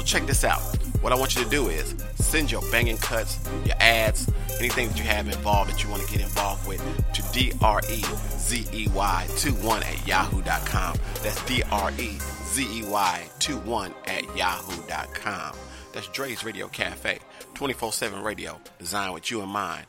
So 0.00 0.06
check 0.06 0.26
this 0.26 0.44
out. 0.44 0.60
What 1.02 1.12
I 1.12 1.14
want 1.14 1.36
you 1.36 1.44
to 1.44 1.50
do 1.50 1.68
is 1.68 1.94
send 2.14 2.50
your 2.50 2.62
banging 2.70 2.96
cuts, 2.96 3.38
your 3.66 3.76
ads, 3.80 4.30
anything 4.58 4.88
that 4.88 4.96
you 4.96 5.04
have 5.04 5.26
involved 5.26 5.70
that 5.70 5.84
you 5.84 5.90
want 5.90 6.02
to 6.02 6.10
get 6.10 6.22
involved 6.22 6.66
with 6.66 6.80
to 7.12 7.22
D-R-E-Z-E-Y-21 7.34 9.84
at 9.84 10.06
yahoo.com. 10.06 10.96
That's 11.22 11.44
D-R-E-Z-E-Y-21 11.44 13.94
at 14.06 14.36
yahoo.com. 14.36 15.56
That's 15.92 16.08
Dre's 16.08 16.44
Radio 16.44 16.68
Cafe, 16.68 17.18
24-7 17.54 18.24
radio, 18.24 18.58
designed 18.78 19.12
with 19.12 19.30
you 19.30 19.42
in 19.42 19.50
mind. 19.50 19.84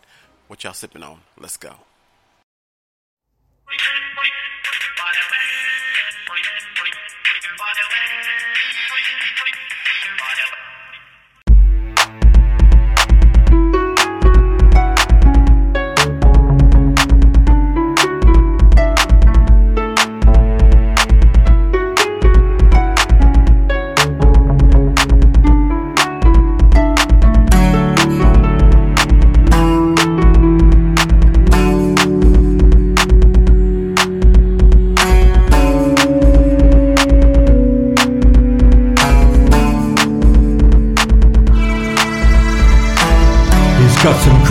What 0.50 0.66
y'all 0.66 0.74
sipping 0.74 1.04
on? 1.04 1.20
Let's 1.40 1.56
go. 1.56 1.76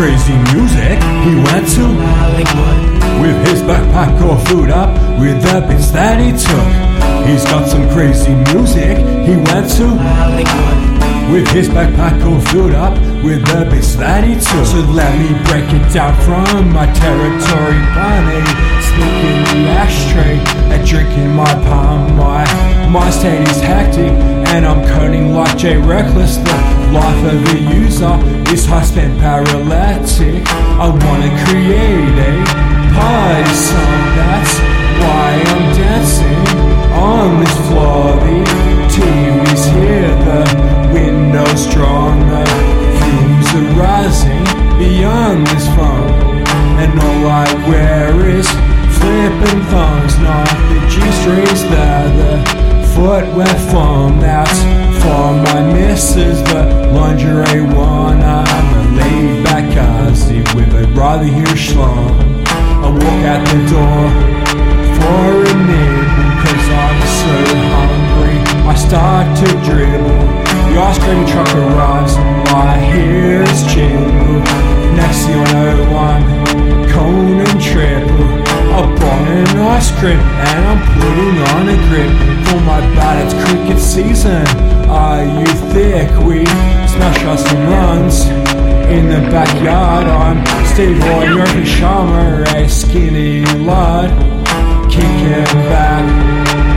Crazy 0.00 0.32
music. 0.56 0.96
He 1.28 1.36
went 1.44 1.68
to 1.76 1.84
Hollywood 2.00 3.20
with 3.20 3.36
his 3.46 3.60
backpack 3.60 4.18
all 4.22 4.38
food 4.46 4.70
up 4.70 4.88
with 5.20 5.42
the 5.42 5.60
bits 5.68 5.90
that 5.90 6.16
he 6.18 6.32
took. 6.32 7.28
He's 7.28 7.44
got 7.44 7.68
some 7.68 7.86
crazy 7.90 8.32
music. 8.48 8.96
He 9.28 9.36
went 9.36 9.68
to 9.76 9.86
Hollywood 10.00 10.90
with 11.30 11.46
his 11.48 11.68
backpack 11.68 12.16
all 12.24 12.40
filled 12.48 12.72
up 12.72 12.94
with 13.22 13.44
the 13.44 13.68
bits 13.68 13.94
that 13.96 14.24
he 14.24 14.36
took. 14.36 14.64
So 14.72 14.80
let 14.88 15.12
me 15.20 15.36
break 15.44 15.68
it 15.68 15.92
down 15.92 16.16
from 16.24 16.72
my 16.72 16.86
territory. 16.96 17.76
Bunny, 17.92 18.40
sneaking 18.88 19.44
the 19.52 19.68
ashtray 19.84 20.40
and 20.72 20.80
drinking 20.88 21.28
my 21.36 21.52
palm. 21.68 22.16
My 22.16 22.48
my 22.88 23.10
state 23.10 23.46
is 23.46 23.60
hectic 23.60 24.39
and 24.52 24.66
I'm 24.66 24.82
coding 24.98 25.32
like 25.32 25.56
Jay 25.56 25.76
Reckless. 25.76 26.36
The 26.36 26.58
life 26.92 27.24
of 27.32 27.54
a 27.54 27.58
user 27.78 28.18
is 28.52 28.66
high 28.66 28.82
spent 28.82 29.18
paralytic. 29.20 30.42
I 30.78 30.88
wanna 30.90 31.30
create 31.46 32.16
a 32.18 32.34
party 32.94 33.54
song. 33.54 34.00
That's 34.18 34.54
why 34.98 35.28
I'm 35.50 35.64
dancing 35.78 36.46
on 36.98 37.40
this 37.40 37.56
floor. 37.68 38.16
The 38.26 38.38
TV's 38.92 39.64
here, 39.76 40.14
the 40.26 40.42
windows 40.92 41.72
drawn, 41.72 42.18
the 42.28 42.44
fumes 42.98 43.48
are 43.54 43.70
rising 43.78 44.44
beyond 44.78 45.46
this 45.46 45.66
phone. 45.76 46.10
And 46.82 46.98
all 46.98 47.26
I 47.28 47.46
wear 47.68 48.28
is 48.28 48.48
flipping 48.98 49.62
thongs, 49.70 50.18
not 50.18 50.48
the 50.70 50.80
G-strings 50.90 51.62
there, 51.70 52.08
the 52.18 52.59
footwear 52.94 53.54
foam. 53.70 54.20
That's 54.20 54.60
for 55.02 55.32
my 55.46 55.60
missus, 55.72 56.40
the 56.42 56.90
lingerie 56.92 57.62
one. 57.62 58.22
I'm 58.22 58.66
a 58.78 58.96
laid 58.98 59.44
back 59.44 59.64
Aussie 59.76 60.44
with 60.54 60.72
a 60.74 60.86
rather 60.92 61.24
huge 61.24 61.70
schlong. 61.70 62.10
I 62.84 62.88
walk 62.90 63.22
out 63.32 63.42
the 63.50 63.60
door 63.72 64.04
for 64.96 65.30
a 65.40 65.54
nibble 65.68 66.30
cause 66.42 66.66
I'm 66.84 67.00
so 67.20 67.34
hungry. 67.76 68.38
I 68.66 68.74
start 68.74 69.26
to 69.40 69.46
dribble. 69.66 70.40
The 70.68 70.80
ice 70.80 70.98
cream 70.98 71.26
truck 71.26 71.54
arrives. 71.54 72.14
I 72.52 72.78
hear 72.92 73.42
its 73.42 73.62
jingle. 73.72 74.40
Next 74.96 75.26
thing 75.26 75.38
you 75.38 75.52
know, 75.52 75.96
I'm 75.96 76.40
and 77.40 77.60
triple. 77.60 78.59
Bought 78.80 79.28
an 79.28 79.58
ice 79.58 79.90
cream 80.00 80.18
and 80.18 80.64
I'm 80.64 80.80
putting 80.96 81.36
on 81.52 81.68
a 81.68 81.76
grip 81.88 82.12
for 82.48 82.60
my 82.64 82.80
bat. 82.96 83.20
It's 83.24 83.34
cricket 83.44 83.78
season. 83.78 84.46
Are 84.88 85.22
you 85.22 85.46
thick? 85.68 86.08
We 86.24 86.46
smash 86.88 87.22
us 87.24 87.44
some 87.44 87.66
runs 87.68 88.24
in 88.88 89.08
the 89.08 89.20
backyard. 89.28 90.06
I'm 90.06 90.40
Steve 90.64 90.98
Warner 91.04 91.44
and 91.44 91.66
Sharma, 91.66 92.46
a 92.56 92.68
skinny 92.68 93.44
lad, 93.68 94.10
kicking 94.90 95.44
back, 95.68 96.04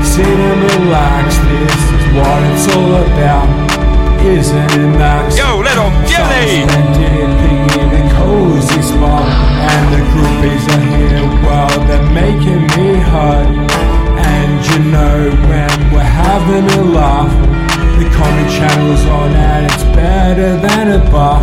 sit 0.04 0.28
and 0.28 0.62
relax. 0.76 1.38
This 1.38 1.74
is 1.88 2.06
what 2.20 2.44
it's 2.52 2.68
all 2.76 2.96
about, 3.00 3.48
isn't 4.22 4.72
it, 4.72 4.98
Max? 5.00 5.38
Yo, 5.38 5.58
little 5.58 5.90
dipping 6.04 6.68
in 7.00 7.88
a 7.96 8.14
cozy 8.14 8.82
spot, 8.82 9.53
and 9.76 9.86
the 9.94 10.02
groupies 10.12 10.66
are 10.74 10.86
here. 10.96 11.24
Well, 11.46 11.74
they're 11.88 12.12
making 12.12 12.62
me 12.76 12.90
hot, 13.12 13.48
and 14.34 14.54
you 14.70 14.80
know 14.92 15.18
when 15.50 15.72
we're 15.92 16.14
having 16.26 16.66
a 16.80 16.84
laugh. 16.84 17.34
The 18.00 18.10
comedy 18.10 18.50
channel's 18.50 19.06
on 19.06 19.32
and 19.32 19.72
it's 19.72 19.84
better 19.96 20.58
than 20.58 21.00
a 21.00 21.12
bar. 21.12 21.42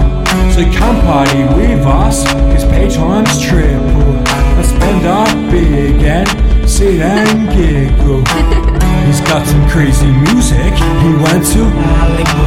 So 0.53 0.63
come 0.79 1.01
party 1.03 1.45
with 1.55 1.87
us, 1.87 2.25
cause 2.25 2.65
pay 2.65 2.89
time's 2.89 3.41
triple. 3.41 4.15
Let's 4.57 4.69
spend 4.69 5.07
up 5.07 5.31
big 5.51 6.03
and 6.03 6.69
sit 6.69 7.01
and 7.01 7.49
giggle. 7.55 8.77
He's 9.07 9.21
got 9.21 9.47
some 9.47 9.69
crazy 9.69 10.11
music 10.29 10.73
he 11.05 11.11
went 11.19 11.47
to. 11.55 11.63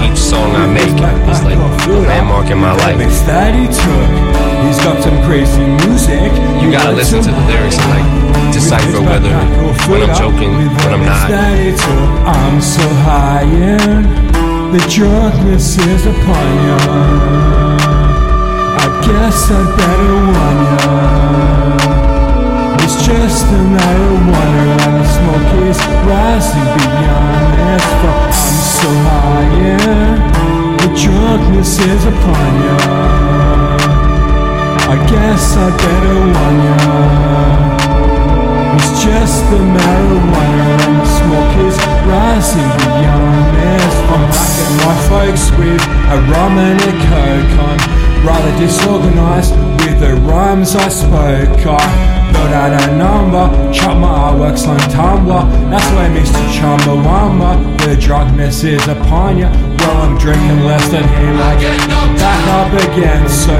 Each 0.05 0.17
song 0.19 0.51
I 0.55 0.67
make 0.67 0.93
is 1.31 1.41
like 1.43 1.57
a 1.57 1.91
landmark 2.07 2.49
in 2.51 2.57
my 2.57 2.73
life. 2.73 2.97
That 3.25 3.53
he 3.55 3.65
took. 3.67 4.09
He's 4.65 4.79
got 4.79 5.03
some 5.03 5.17
crazy 5.23 5.65
music. 5.85 6.31
You 6.61 6.71
gotta 6.71 6.91
listen 6.91 7.21
to 7.23 7.31
the 7.31 7.45
lyrics 7.47 7.77
and 7.77 7.89
like 7.91 8.53
decipher 8.53 9.01
whether 9.01 9.35
when 9.89 10.09
I'm 10.09 10.15
joking, 10.15 10.51
when 10.55 10.93
I'm 10.93 11.05
not. 11.05 11.31
I'm 12.25 12.61
so 12.61 12.87
high 13.03 13.43
and 13.43 14.05
the 14.73 14.79
drunkenness 14.89 15.77
is 15.77 16.05
upon 16.05 16.47
you. 16.65 16.77
I 18.83 18.87
guess 19.05 19.51
I 19.51 19.61
better 19.77 20.15
warn 20.31 21.97
you. 21.97 22.02
It's 22.81 22.97
just 23.05 23.45
a 23.45 23.61
marijuana 23.75 24.63
and 24.85 24.95
the 24.99 25.05
smoke 25.05 25.53
is 25.69 25.79
rising 26.09 26.69
beyond 26.79 27.47
this. 27.59 27.85
But 28.01 28.17
I'm 28.17 28.33
so 28.79 28.89
high 29.05 29.47
yeah. 29.61 30.77
the 30.81 30.89
drunkenness 30.97 31.79
is 31.79 32.03
upon 32.05 32.51
you. 32.63 32.77
I 34.93 34.95
guess 35.09 35.43
I 35.57 35.69
better 35.83 36.17
warn 36.33 36.57
you. 36.67 37.83
It's 38.77 39.03
just 39.03 39.37
the 39.51 39.57
marijuana 39.57 40.65
and 40.85 40.95
the 41.01 41.07
smoke 41.19 41.55
is 41.67 41.77
rising 42.09 42.71
beyond 42.81 43.45
this. 43.57 43.93
I'm 44.13 44.23
back 44.33 44.53
at 44.63 44.71
my 44.85 44.95
folks 45.09 45.45
with 45.57 45.81
a 46.11 46.17
rum 46.31 46.57
and 46.57 46.79
a 46.81 46.93
coke. 47.09 47.53
I'm 47.69 47.81
rather 48.25 48.53
disorganized 48.59 49.55
with 49.81 49.99
the 49.99 50.15
rhymes 50.15 50.75
I 50.75 50.87
spoke. 50.89 51.65
I 51.65 52.22
built 52.43 52.55
out 52.55 52.89
a 52.89 52.97
number, 52.97 53.73
chop 53.73 53.97
my 53.97 54.07
artworks 54.07 54.67
on 54.67 54.79
Tumblr. 54.91 55.69
That's 55.69 55.89
why 55.95 56.07
Mr. 56.09 56.41
Chumbawamba, 56.55 57.77
the 57.79 57.95
drunkenness 57.99 58.63
is 58.63 58.87
upon 58.87 59.37
you. 59.37 59.45
Well, 59.45 59.97
I'm 59.97 60.17
drinking 60.17 60.63
less 60.65 60.87
than 60.89 61.03
him. 61.03 61.37
I 61.39 61.59
get 61.59 61.77
back 62.17 62.43
up 62.59 62.73
again, 62.89 63.27
so 63.29 63.53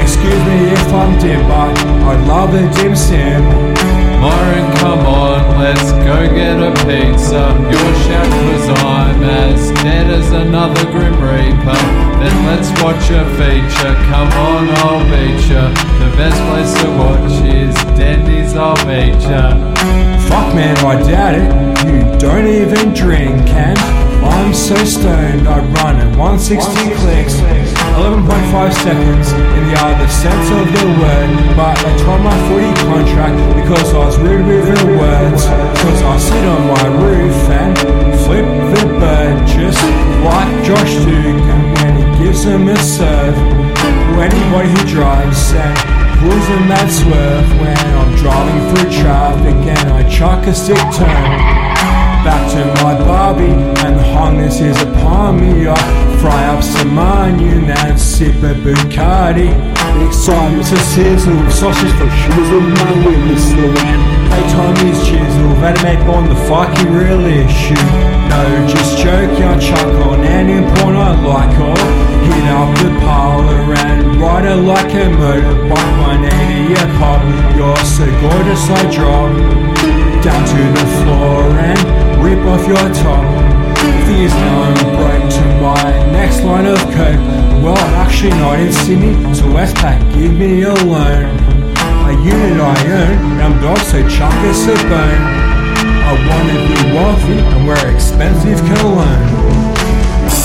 excuse 0.00 0.42
me 0.46 0.72
if 0.72 0.92
I'm 0.92 1.18
dim, 1.18 1.46
but 1.48 1.78
I 2.04 2.26
love 2.26 2.54
a 2.54 2.62
dim 2.80 2.96
sim. 2.96 4.09
Lauren, 4.20 4.76
come 4.76 5.06
on, 5.06 5.58
let's 5.58 5.92
go 6.04 6.28
get 6.28 6.60
a 6.60 6.72
pizza. 6.84 7.56
Your 7.72 7.90
chef 8.04 8.28
was 8.46 8.68
I'm 8.84 9.22
as 9.22 9.70
dead 9.82 10.10
as 10.10 10.30
another 10.32 10.84
Grim 10.90 11.14
Reaper. 11.14 11.80
Then 12.20 12.36
let's 12.44 12.70
watch 12.82 13.10
a 13.10 13.24
feature. 13.40 13.94
Come 14.12 14.30
on, 14.32 14.68
I'll 14.84 15.04
beat 15.08 15.40
ya. 15.48 15.68
The 16.00 16.10
best 16.16 16.38
place 16.48 16.74
to 16.82 16.90
watch 16.98 17.32
is 17.48 17.74
Denny's, 17.96 18.54
I'll 18.54 18.76
meet 18.86 19.20
ya. 19.22 19.56
Fuck 20.28 20.54
man, 20.54 20.76
I 20.84 21.02
doubt 21.02 21.34
it. 21.34 21.70
You 21.88 22.18
don't 22.18 22.46
even 22.46 22.92
drink, 22.92 23.48
and 23.48 23.99
I'm 24.40 24.54
so 24.54 24.74
stoned. 24.84 25.46
I 25.46 25.60
run 25.76 26.00
at 26.00 26.16
160 26.16 26.96
clicks, 26.96 27.36
11.5 28.00 28.72
seconds 28.72 29.28
in 29.36 29.62
the 29.68 29.76
other 29.76 30.08
sense 30.08 30.48
of 30.48 30.64
the 30.64 30.86
word. 30.96 31.30
But 31.60 31.76
they 31.84 31.92
tore 32.00 32.18
my 32.24 32.32
footy 32.48 32.72
contract 32.88 33.36
because 33.60 33.92
I 33.92 34.00
was 34.00 34.16
rude 34.16 34.46
with 34.48 34.64
the 34.64 34.96
words. 34.96 35.44
Cause 35.44 36.00
I 36.00 36.16
sit 36.16 36.44
on 36.48 36.62
my 36.72 36.86
roof 37.04 37.36
and 37.52 37.76
flip 38.24 38.48
the 38.72 38.84
bird 38.96 39.44
just 39.44 39.84
like 40.24 40.50
Josh 40.64 40.94
Dugan 41.04 41.60
when 41.76 41.92
he 42.00 42.24
gives 42.24 42.42
him 42.42 42.66
a 42.68 42.78
serve. 42.80 43.36
To 43.36 44.16
anybody 44.24 44.72
who 44.72 44.82
drives 44.88 45.52
and 45.52 45.76
pulls 46.16 46.48
in 46.56 46.64
that 46.72 46.88
swerve 46.88 47.48
when 47.60 47.76
I'm 47.76 48.16
driving 48.16 48.60
through 48.72 48.90
traffic 49.04 49.56
and 49.68 49.90
I 49.90 50.08
chuck 50.08 50.46
a 50.46 50.54
sick 50.54 50.80
turn. 50.96 51.69
Back 52.30 52.46
to 52.52 52.84
my 52.84 52.94
Barbie 52.94 53.58
and 53.82 53.98
the 53.98 54.04
harness 54.14 54.60
is 54.60 54.80
upon 54.82 55.40
me. 55.40 55.66
I 55.66 55.74
fry 56.20 56.44
up 56.46 56.62
some 56.62 56.96
onion 56.96 57.68
and 57.68 57.98
sip 57.98 58.36
a 58.36 58.54
Bacardi. 58.54 59.50
Excitement's 60.06 60.70
a 60.70 60.78
sizzle, 60.78 61.50
sausage 61.50 61.90
for 61.98 62.06
shizzle, 62.22 62.62
my 62.78 62.92
whistle. 63.26 63.74
Playtime 64.30 64.78
is 64.86 65.02
chisel, 65.08 65.50
made 65.82 66.06
on 66.06 66.28
the 66.28 66.38
fucking 66.46 66.92
real 66.94 67.26
issue. 67.26 67.74
No, 68.30 68.64
just 68.70 68.96
joking, 68.98 69.42
I 69.42 69.58
chuck 69.58 70.06
on 70.06 70.20
any 70.22 70.62
porn 70.78 70.94
I 70.94 71.10
like 71.26 71.58
or 71.58 71.82
hit 72.30 72.46
up 72.46 72.70
the 72.78 72.90
parlor 73.02 73.74
and 73.74 74.20
ride 74.22 74.44
it 74.44 74.54
like 74.54 74.94
a 74.94 75.10
motorbike 75.18 75.98
180 75.98 76.74
a 76.74 76.86
pop. 77.02 77.26
You're 77.58 77.76
so 77.82 78.06
gorgeous, 78.22 78.70
I 78.70 78.82
drop 78.94 79.34
down 80.22 80.46
to 80.46 80.62
the 80.78 80.86
floor 81.02 81.42
and 81.58 82.09
rip 82.22 82.44
off 82.46 82.66
your 82.66 82.94
top. 82.94 83.24
Now 84.10 84.62
I'm 84.62 84.74
break 84.96 85.32
to 85.32 85.44
my 85.62 86.12
next 86.12 86.42
line 86.42 86.66
of 86.66 86.78
coke. 86.78 87.22
Well, 87.62 87.78
I'm 87.78 87.94
actually 87.94 88.30
not 88.30 88.58
in 88.58 88.72
Sydney, 88.72 89.14
so 89.32 89.44
Westpac, 89.44 89.98
give 90.14 90.32
me 90.32 90.62
a 90.62 90.74
loan. 90.74 91.24
A 92.08 92.12
unit 92.12 92.60
I 92.60 92.86
earn, 92.88 93.18
and 93.30 93.42
I'm 93.42 93.62
dog, 93.62 93.78
so 93.78 94.06
chuck 94.08 94.34
us 94.50 94.66
a 94.66 94.74
bone. 94.90 95.22
I 96.04 96.12
wanna 96.28 96.58
be 96.68 96.92
wealthy 96.92 97.38
and 97.38 97.66
wear 97.66 97.94
expensive 97.94 98.58
cologne. 98.76 99.69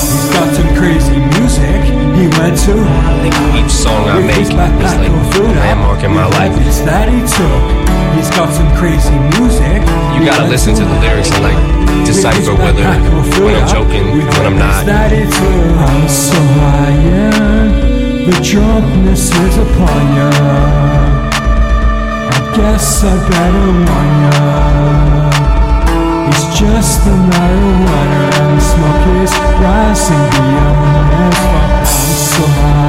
He's 0.06 0.30
got 0.30 0.54
some 0.54 0.70
crazy 0.76 1.18
music, 1.34 1.82
he 2.14 2.30
went 2.38 2.54
to 2.66 2.74
Each 3.58 3.74
song 3.74 4.06
I 4.06 4.22
make 4.22 4.38
is 4.38 4.52
like 4.52 4.70
a 4.70 5.42
landmark 5.58 6.04
in 6.04 6.12
my 6.14 6.26
life. 6.38 6.52
habits 6.54 6.80
that 6.86 7.08
he 7.10 7.20
took. 7.26 7.62
He's 8.14 8.30
got 8.30 8.48
some 8.54 8.70
crazy 8.78 9.18
music. 9.34 9.82
You 10.14 10.24
gotta 10.24 10.46
listen 10.48 10.74
to 10.76 10.84
the 10.84 10.98
lyrics 11.00 11.30
and 11.34 11.42
like 11.42 12.06
decipher 12.06 12.54
whether 12.54 12.86
when 13.42 13.56
I'm 13.56 13.68
joking, 13.68 14.06
when 14.06 14.46
I'm 14.46 14.58
not. 14.58 14.86
That 14.86 15.12
it 15.12 15.26
took. 15.26 15.66
I'm 15.90 16.08
so 16.08 16.38
high, 16.62 16.94
yeah. 17.02 17.86
The 18.30 18.36
drunkenness 18.42 19.30
is 19.34 19.56
upon 19.58 20.02
ya. 20.16 20.30
I 22.30 22.38
guess 22.56 23.04
I 23.04 23.14
better 23.28 23.68
warn 23.84 24.10
ya. 24.22 25.45
It's 26.30 26.46
just 26.58 27.04
the 27.04 27.14
marijuana 27.30 28.20
and 28.40 28.50
the 28.56 28.64
smoke 28.72 29.06
is 29.22 29.32
rising 29.62 30.24
beyond 30.34 31.10
as 31.26 31.38
far. 31.50 31.68
I'm 31.70 31.86
so 32.34 32.44
high. 32.60 32.86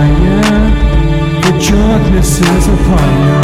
The 1.45 1.51
drunkenness 1.65 2.33
is 2.41 2.65
upon 2.67 3.11
ya. 3.27 3.39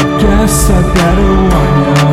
I 0.00 0.04
guess 0.22 0.56
I 0.70 0.80
better 0.94 1.32
warn 1.50 1.76
ya. 1.86 2.08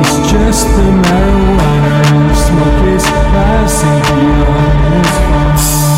It's 0.00 0.16
just 0.32 0.64
the 0.76 0.88
marijuana 1.04 1.92
and 2.08 2.24
the 2.30 2.36
smoke 2.46 2.82
is 2.96 3.04
rising 3.34 3.98
beyond 4.06 4.78
as 4.94 5.12
far. 5.26 5.97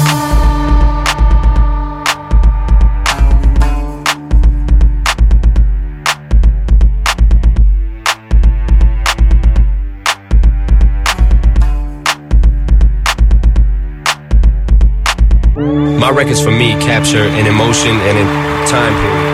Records 16.21 16.43
for 16.43 16.51
me 16.51 16.73
capture 16.73 17.23
an 17.23 17.47
emotion 17.47 17.93
and 17.93 18.19
a 18.19 18.67
time 18.67 18.93
period. 19.01 19.30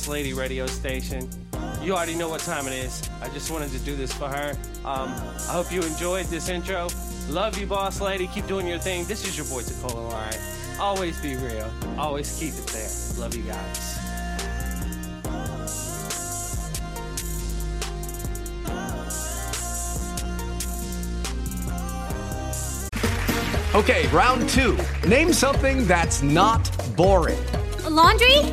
Boss 0.00 0.08
Lady 0.08 0.32
radio 0.32 0.66
station. 0.66 1.28
You 1.82 1.94
already 1.94 2.14
know 2.14 2.30
what 2.30 2.40
time 2.40 2.66
it 2.66 2.72
is. 2.72 3.06
I 3.20 3.28
just 3.28 3.50
wanted 3.50 3.70
to 3.72 3.78
do 3.80 3.94
this 3.94 4.10
for 4.10 4.28
her. 4.28 4.56
Um, 4.82 5.10
I 5.10 5.52
hope 5.52 5.70
you 5.70 5.82
enjoyed 5.82 6.24
this 6.26 6.48
intro. 6.48 6.88
Love 7.28 7.58
you, 7.58 7.66
Boss 7.66 8.00
Lady. 8.00 8.26
Keep 8.28 8.46
doing 8.46 8.66
your 8.66 8.78
thing. 8.78 9.04
This 9.04 9.28
is 9.28 9.36
your 9.36 9.46
boy 9.46 9.60
Takoa 9.60 10.10
Lion. 10.10 10.40
Always 10.80 11.20
be 11.20 11.36
real. 11.36 11.70
Always 11.98 12.34
keep 12.38 12.54
it 12.54 12.66
there. 12.68 12.88
Love 13.18 13.34
you 13.34 13.42
guys. 13.42 13.98
Okay, 23.74 24.08
round 24.08 24.48
two. 24.48 24.78
Name 25.06 25.34
something 25.34 25.86
that's 25.86 26.22
not 26.22 26.70
boring. 26.96 27.38
A 27.84 27.90
laundry? 27.90 28.52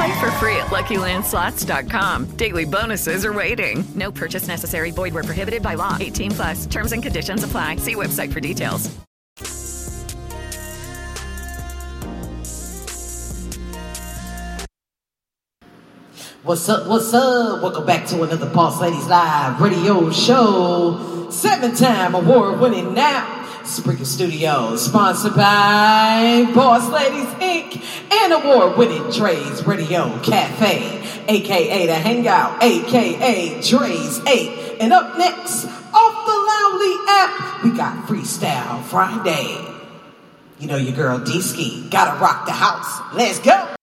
Play 0.00 0.18
for 0.18 0.30
free 0.32 0.56
at 0.56 0.68
LuckyLandSlots.com. 0.68 2.24
Daily 2.36 2.64
bonuses 2.64 3.22
are 3.26 3.34
waiting. 3.34 3.84
No 3.94 4.10
purchase 4.10 4.48
necessary. 4.48 4.92
Void 4.92 5.12
where 5.12 5.22
prohibited 5.22 5.62
by 5.62 5.74
law. 5.74 5.98
18 6.00 6.30
plus. 6.30 6.64
Terms 6.64 6.92
and 6.92 7.02
conditions 7.02 7.44
apply. 7.44 7.76
See 7.76 7.94
website 7.96 8.32
for 8.32 8.40
details. 8.40 8.88
What's 16.44 16.66
up? 16.70 16.86
What's 16.86 17.12
up? 17.12 17.62
Welcome 17.62 17.84
back 17.84 18.06
to 18.06 18.22
another 18.22 18.48
Boss 18.48 18.80
Ladies 18.80 19.06
Live 19.06 19.60
radio 19.60 20.10
show. 20.10 21.28
Seven 21.30 21.76
time 21.76 22.14
award 22.14 22.58
winning 22.58 22.94
now. 22.94 23.39
Spreaker 23.62 24.06
Studios, 24.06 24.86
sponsored 24.86 25.34
by 25.34 26.50
Boss 26.54 26.88
Ladies 26.90 27.28
Inc. 27.34 27.82
and 28.12 28.32
award 28.32 28.78
winning 28.78 29.10
Dre's 29.10 29.66
Radio 29.66 30.18
Cafe, 30.20 31.24
aka 31.28 31.86
The 31.86 31.94
Hangout, 31.94 32.62
aka 32.62 33.60
Dre's 33.60 34.20
8. 34.26 34.78
And 34.80 34.92
up 34.92 35.18
next, 35.18 35.66
off 35.66 36.26
the 36.26 36.36
Loudly 36.50 36.96
app, 37.08 37.64
we 37.64 37.70
got 37.70 38.06
Freestyle 38.06 38.82
Friday. 38.84 39.66
You 40.58 40.66
know 40.66 40.76
your 40.76 40.94
girl 40.94 41.18
D 41.18 41.40
Ski, 41.40 41.88
gotta 41.90 42.18
rock 42.20 42.46
the 42.46 42.52
house. 42.52 43.00
Let's 43.14 43.38
go. 43.38 43.74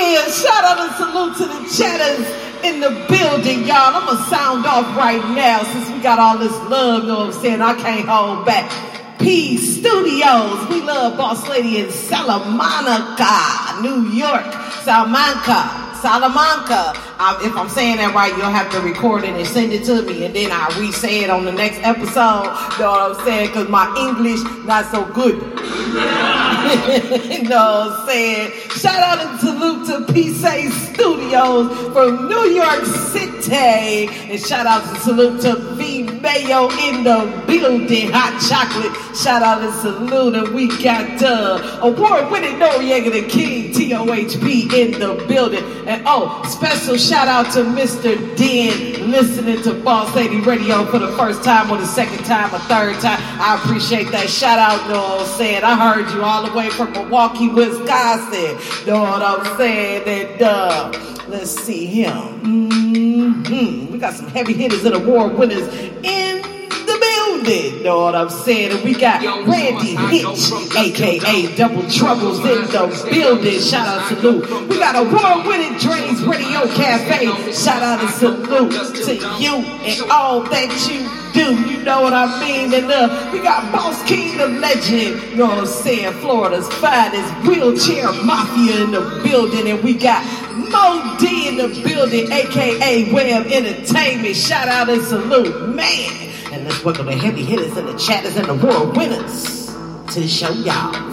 Yeah. 0.00 0.30
Shout 0.30 0.64
out 0.64 0.80
and 0.80 0.94
salute 0.96 1.36
to 1.36 1.46
the 1.46 1.60
chatters 1.76 2.26
in 2.64 2.80
the 2.80 2.90
building, 3.08 3.66
y'all. 3.66 3.94
I'm 3.94 4.06
gonna 4.06 4.24
sound 4.26 4.64
off 4.64 4.96
right 4.96 5.22
now 5.36 5.62
since 5.62 5.90
we 5.90 6.00
got 6.00 6.18
all 6.18 6.38
this 6.38 6.56
love, 6.70 7.02
You 7.02 7.08
know 7.08 7.18
what 7.26 7.34
I'm 7.34 7.42
saying? 7.42 7.60
I 7.60 7.74
can't 7.74 8.08
hold 8.08 8.46
back. 8.46 8.70
P 9.18 9.58
Studios. 9.58 10.68
We 10.70 10.80
love 10.80 11.18
Boss 11.18 11.46
Lady 11.48 11.78
in 11.78 11.90
Salamanca, 11.90 13.82
New 13.82 14.08
York. 14.10 14.50
Salamanca. 14.82 15.89
Salamanca. 16.00 16.92
I, 17.20 17.40
if 17.44 17.56
I'm 17.56 17.68
saying 17.68 17.98
that 17.98 18.14
right, 18.14 18.34
you'll 18.36 18.50
have 18.50 18.70
to 18.72 18.80
record 18.80 19.24
it 19.24 19.30
and 19.30 19.46
send 19.46 19.72
it 19.72 19.84
to 19.84 20.02
me, 20.02 20.24
and 20.24 20.34
then 20.34 20.50
I'll 20.52 20.80
re-say 20.80 21.24
it 21.24 21.30
on 21.30 21.44
the 21.44 21.52
next 21.52 21.78
episode. 21.82 22.44
You 22.74 22.84
know 22.84 22.90
what 22.90 23.18
I'm 23.18 23.24
saying? 23.24 23.48
Because 23.48 23.68
my 23.68 23.86
English 23.96 24.40
not 24.64 24.90
so 24.90 25.04
good. 25.12 25.34
you 27.30 27.42
know 27.48 27.88
what 27.88 28.00
I'm 28.00 28.06
saying? 28.06 28.52
Shout 28.70 29.02
out 29.02 29.18
and 29.26 29.40
salute 29.40 29.86
to 29.86 30.06
PSA 30.12 30.70
Studios 30.70 31.92
from 31.92 32.28
New 32.28 32.44
York 32.50 32.84
City. 32.84 33.29
And 33.48 34.40
shout 34.40 34.66
out 34.66 34.84
and 34.86 34.98
salute 34.98 35.40
to 35.42 35.56
V 35.74 36.02
Mayo 36.02 36.68
in 36.70 37.04
the 37.04 37.42
building. 37.46 38.10
Hot 38.12 38.40
chocolate. 38.48 39.16
Shout 39.16 39.42
out 39.42 39.62
and 39.62 39.74
salute. 39.74 40.34
And 40.34 40.54
we 40.54 40.68
got 40.82 41.22
uh, 41.22 41.80
award 41.82 42.30
winning 42.30 42.58
Noriega 42.58 43.12
the 43.12 43.28
King, 43.28 43.72
TOHP 43.72 44.72
in 44.72 45.00
the 45.00 45.24
building. 45.26 45.64
And 45.86 46.02
oh, 46.06 46.42
special 46.48 46.96
shout 46.96 47.28
out 47.28 47.52
to 47.52 47.60
Mr. 47.60 48.16
Den 48.36 49.10
listening 49.10 49.62
to 49.62 49.74
Boss 49.74 50.14
Lady 50.14 50.40
Radio 50.40 50.84
for 50.86 50.98
the 50.98 51.12
first 51.12 51.42
time 51.42 51.70
or 51.70 51.78
the 51.78 51.86
second 51.86 52.24
time 52.24 52.54
or 52.54 52.58
third 52.60 52.94
time. 53.00 53.18
I 53.40 53.60
appreciate 53.62 54.10
that 54.12 54.28
shout 54.28 54.58
out, 54.58 54.88
what 54.90 55.20
I'm 55.20 55.26
saying? 55.38 55.64
I 55.64 55.94
heard 55.94 56.10
you 56.14 56.22
all 56.22 56.46
the 56.46 56.56
way 56.56 56.70
from 56.70 56.92
Milwaukee, 56.92 57.48
Wisconsin. 57.48 58.86
Know 58.86 59.00
what 59.00 59.22
I'm 59.22 59.56
saying? 59.56 60.02
And 60.06 60.42
uh, 60.42 61.19
let's 61.30 61.50
see 61.50 61.86
him. 61.86 62.12
hmm 62.40 63.92
We 63.92 63.98
got 63.98 64.14
some 64.14 64.28
heavy 64.28 64.52
hitters 64.52 64.84
and 64.84 64.94
award 64.94 65.34
winners 65.38 65.68
in 66.02 66.42
the 66.42 66.98
building. 67.00 67.82
Know 67.82 68.00
what 68.00 68.14
I'm 68.14 68.28
saying? 68.30 68.72
And 68.72 68.84
we 68.84 68.94
got 68.94 69.22
Randy 69.46 69.94
Hitch, 69.96 70.52
aka 70.76 71.56
Double 71.56 71.88
Troubles, 71.90 72.38
in 72.40 72.62
the 72.72 73.08
building. 73.10 73.60
Shout 73.60 73.86
out 73.86 74.08
to 74.08 74.16
Lou. 74.20 74.66
We 74.66 74.78
got 74.78 74.96
award 74.96 75.46
winning 75.46 75.78
Dre's 75.78 76.22
Radio 76.24 76.66
Cafe. 76.74 77.52
Shout 77.52 77.82
out 77.82 78.00
and 78.00 78.10
salute 78.10 78.72
to 79.04 79.14
you 79.40 79.56
and 79.56 80.10
all 80.10 80.40
that 80.42 80.68
you 80.90 81.19
do. 81.32 81.54
You 81.68 81.82
know 81.82 82.02
what 82.02 82.12
I 82.12 82.40
mean? 82.40 82.72
And 82.74 82.90
uh, 82.90 83.30
we 83.32 83.40
got 83.42 83.72
Boss 83.72 84.02
King 84.06 84.36
the 84.38 84.48
Legend. 84.48 85.30
You 85.30 85.36
know 85.36 85.46
what 85.46 85.58
I'm 85.58 85.66
saying? 85.66 86.12
Florida's 86.20 86.68
finest 86.74 87.32
wheelchair 87.46 88.12
mafia 88.24 88.84
in 88.84 88.90
the 88.92 89.20
building. 89.22 89.68
And 89.68 89.82
we 89.82 89.94
got 89.94 90.24
Mo 90.54 91.16
D 91.18 91.48
in 91.48 91.56
the 91.56 91.68
building, 91.82 92.30
aka 92.30 93.12
Web 93.12 93.46
Entertainment. 93.46 94.36
Shout 94.36 94.68
out 94.68 94.88
and 94.88 95.02
salute, 95.02 95.74
man. 95.74 96.32
And 96.52 96.64
let's 96.64 96.84
welcome 96.84 97.06
the 97.06 97.16
heavy 97.16 97.44
hitters 97.44 97.76
and 97.76 97.88
the 97.88 97.96
chatters 97.96 98.36
and 98.36 98.46
the 98.46 98.54
world 98.54 98.96
winners 98.96 99.66
to 100.14 100.20
the 100.20 100.28
show, 100.28 100.50
y'all. 100.50 101.10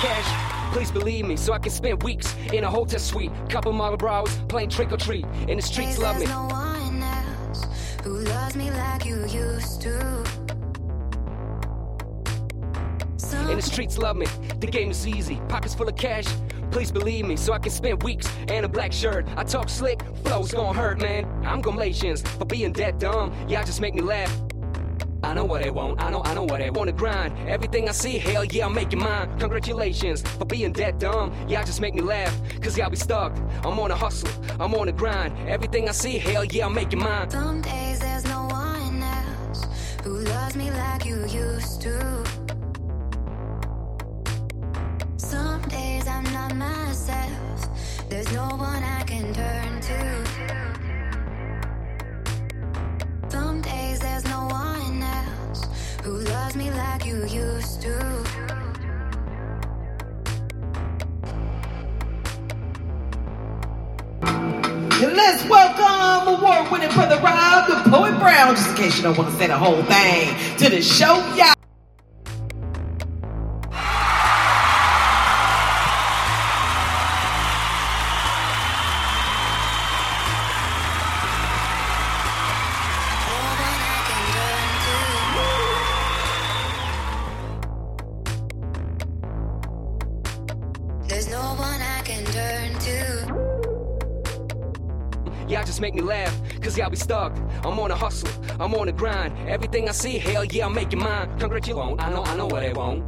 Cash. 0.00 0.72
Please 0.72 0.90
believe 0.90 1.26
me, 1.26 1.36
so 1.36 1.52
I 1.52 1.58
can 1.58 1.70
spend 1.70 2.02
weeks 2.02 2.34
in 2.52 2.64
a 2.64 2.70
hotel 2.70 2.98
suite. 2.98 3.30
Couple 3.48 3.72
model 3.72 3.96
bros 3.96 4.34
playing 4.48 4.70
trick 4.70 4.92
or 4.92 4.96
treat. 4.96 5.24
And 5.48 5.58
the 5.58 5.62
streets 5.62 5.98
love 5.98 6.18
me. 6.18 6.26
No 6.26 6.46
one 6.46 7.02
else 7.02 7.64
who 8.02 8.20
loves 8.20 8.56
me 8.56 8.70
like 8.70 9.04
you 9.04 9.20
used 9.26 9.82
to. 9.82 10.24
And 13.32 13.58
the 13.58 13.62
streets 13.62 13.98
love 13.98 14.16
me. 14.16 14.26
The 14.60 14.66
game 14.66 14.90
is 14.90 15.06
easy. 15.06 15.40
Pockets 15.48 15.74
full 15.74 15.88
of 15.88 15.96
cash. 15.96 16.26
Please 16.70 16.92
believe 16.92 17.26
me, 17.26 17.36
so 17.36 17.52
I 17.52 17.58
can 17.58 17.72
spend 17.72 18.02
weeks 18.02 18.28
in 18.48 18.64
a 18.64 18.68
black 18.68 18.92
shirt. 18.92 19.26
I 19.36 19.42
talk 19.42 19.68
slick, 19.68 20.02
flow's 20.22 20.52
gonna 20.52 20.72
hurt, 20.72 21.00
man. 21.00 21.26
I'm 21.44 21.62
congratulations 21.62 22.22
for 22.22 22.44
being 22.44 22.72
that 22.74 23.00
dumb. 23.00 23.32
Y'all 23.48 23.64
just 23.64 23.80
make 23.80 23.94
me 23.94 24.02
laugh. 24.02 24.32
I 25.30 25.32
know 25.32 25.44
what 25.44 25.62
they 25.62 25.70
want, 25.70 26.02
I 26.02 26.10
know, 26.10 26.24
I 26.24 26.34
know 26.34 26.42
what 26.42 26.58
they 26.58 26.70
want 26.70 26.88
to 26.88 26.92
grind. 26.92 27.32
Everything 27.48 27.88
I 27.88 27.92
see, 27.92 28.18
hell 28.18 28.44
yeah, 28.44 28.66
I'm 28.66 28.74
making 28.74 28.98
mine. 28.98 29.38
Congratulations 29.38 30.22
for 30.22 30.44
being 30.44 30.72
that 30.72 30.98
dumb. 30.98 31.32
Y'all 31.48 31.62
just 31.62 31.80
make 31.80 31.94
me 31.94 32.00
laugh, 32.00 32.36
cause 32.60 32.76
y'all 32.76 32.90
be 32.90 32.96
stuck. 32.96 33.38
I'm 33.64 33.78
on 33.78 33.92
a 33.92 33.94
hustle, 33.94 34.28
I'm 34.58 34.74
on 34.74 34.88
a 34.88 34.92
grind. 34.92 35.32
Everything 35.48 35.88
I 35.88 35.92
see, 35.92 36.18
hell 36.18 36.44
yeah, 36.44 36.66
I'm 36.66 36.74
making 36.74 36.98
mine. 36.98 37.30
Some 37.30 37.62
days 37.62 38.00
there's 38.00 38.24
no 38.24 38.48
one 38.50 39.00
else 39.04 39.66
who 40.02 40.18
loves 40.18 40.56
me 40.56 40.72
like 40.72 41.04
you 41.04 41.24
used 41.26 41.80
to. 41.82 42.24
Some 45.16 45.62
days 45.68 46.08
I'm 46.08 46.24
not 46.24 46.56
myself. 46.56 48.08
There's 48.08 48.32
no 48.32 48.48
one 48.48 48.82
I 48.82 49.04
can 49.04 49.32
turn 49.32 49.69
you 57.04 57.26
used 57.26 57.82
to. 57.82 57.96
And 65.02 65.16
let's 65.16 65.44
welcome 65.48 66.34
award 66.34 66.70
winning 66.70 66.90
brother 66.90 67.16
Rob, 67.22 67.68
the 67.68 67.90
Poet 67.90 68.18
Brown, 68.18 68.54
just 68.54 68.70
in 68.70 68.76
case 68.76 68.96
you 68.96 69.02
don't 69.02 69.16
want 69.16 69.30
to 69.30 69.36
say 69.36 69.46
the 69.46 69.56
whole 69.56 69.82
thing, 69.84 70.56
to 70.58 70.68
the 70.68 70.82
show, 70.82 71.16
y'all. 71.34 71.59
Y'all 96.80 96.88
be 96.88 96.96
stuck. 96.96 97.36
I'm 97.62 97.78
on 97.78 97.90
a 97.90 97.94
hustle, 97.94 98.30
I'm 98.58 98.74
on 98.74 98.88
a 98.88 98.92
grind. 98.92 99.36
Everything 99.46 99.88
I 99.88 99.92
see, 99.92 100.16
hell 100.16 100.44
yeah, 100.46 100.64
I'm 100.64 100.74
making 100.74 100.98
mine. 100.98 101.28
Congratulations, 101.38 102.00
I 102.00 102.10
know, 102.10 102.24
I 102.24 102.36
know 102.36 102.46
what 102.46 102.60
they 102.60 102.72
want. 102.72 103.04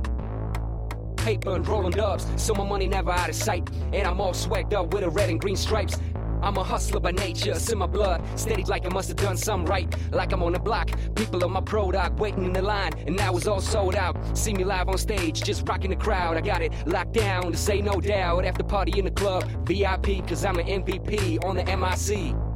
Paper 1.16 1.55
and 1.57 1.66
rolling 1.66 1.93
dubs, 1.93 2.27
so 2.37 2.53
my 2.53 2.64
money 2.64 2.87
never 2.87 3.11
out 3.11 3.31
of 3.31 3.35
sight. 3.35 3.70
And 3.95 4.07
I'm 4.07 4.20
all 4.20 4.33
swagged 4.33 4.75
up 4.75 4.93
with 4.93 5.05
a 5.05 5.09
red 5.09 5.31
and 5.31 5.41
green 5.41 5.57
stripes. 5.57 5.99
I'm 6.43 6.57
a 6.59 6.62
hustler 6.62 7.01
by 7.01 7.12
nature, 7.12 7.53
it's 7.53 7.73
in 7.73 7.79
my 7.79 7.87
blood. 7.87 8.20
Steady 8.39 8.64
like 8.64 8.85
I 8.85 8.91
must 8.91 9.09
have 9.09 9.16
done 9.16 9.39
something 9.39 9.66
right. 9.66 9.89
Like 10.11 10.33
I'm 10.33 10.43
on 10.43 10.53
the 10.53 10.59
block, 10.59 10.91
people 11.14 11.43
on 11.43 11.53
my 11.53 11.62
product 11.62 12.18
waiting 12.18 12.45
in 12.45 12.53
the 12.53 12.61
line, 12.61 12.93
and 13.07 13.16
now 13.16 13.35
it's 13.37 13.47
all 13.47 13.61
sold 13.62 13.97
out. 13.97 14.16
See 14.37 14.53
me 14.53 14.64
live 14.64 14.89
on 14.91 14.99
stage, 14.99 15.43
just 15.43 15.66
rocking 15.66 15.91
the 15.91 15.97
crowd. 15.97 16.37
I 16.37 16.43
got 16.43 16.61
it 16.61 16.73
locked 16.87 17.14
down 17.14 17.53
to 17.53 17.57
say 17.57 17.81
no 17.81 18.03
doubt. 18.03 18.45
After 18.45 18.64
party 18.64 18.99
in 18.99 19.07
the 19.07 19.12
club, 19.12 19.45
VIP, 19.64 20.27
cause 20.27 20.45
I'm 20.45 20.59
an 20.59 20.66
MVP 20.66 21.43
on 21.43 21.57
the 21.57 21.64
MIC. 21.64 22.52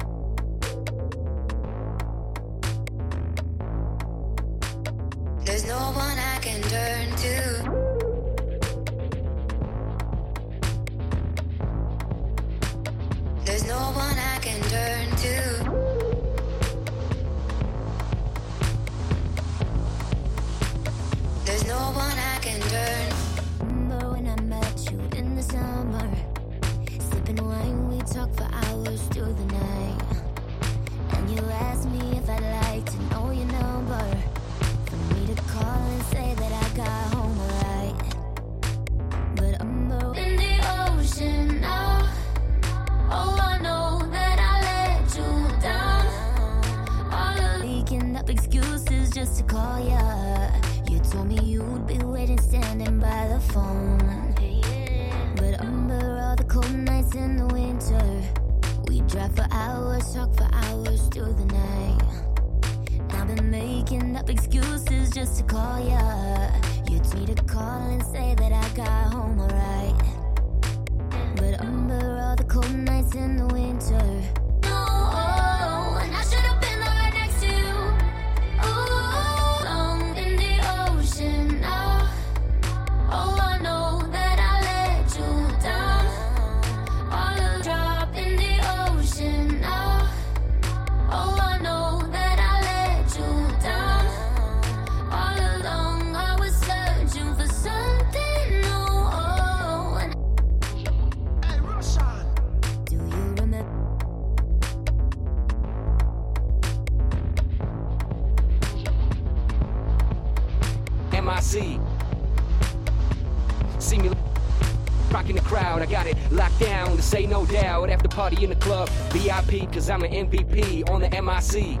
Cause 119.65 119.89
I'm 119.89 120.03
an 120.03 120.11
MVP 120.11 120.89
on 120.89 121.01
the 121.01 121.09
MIC. 121.09 121.79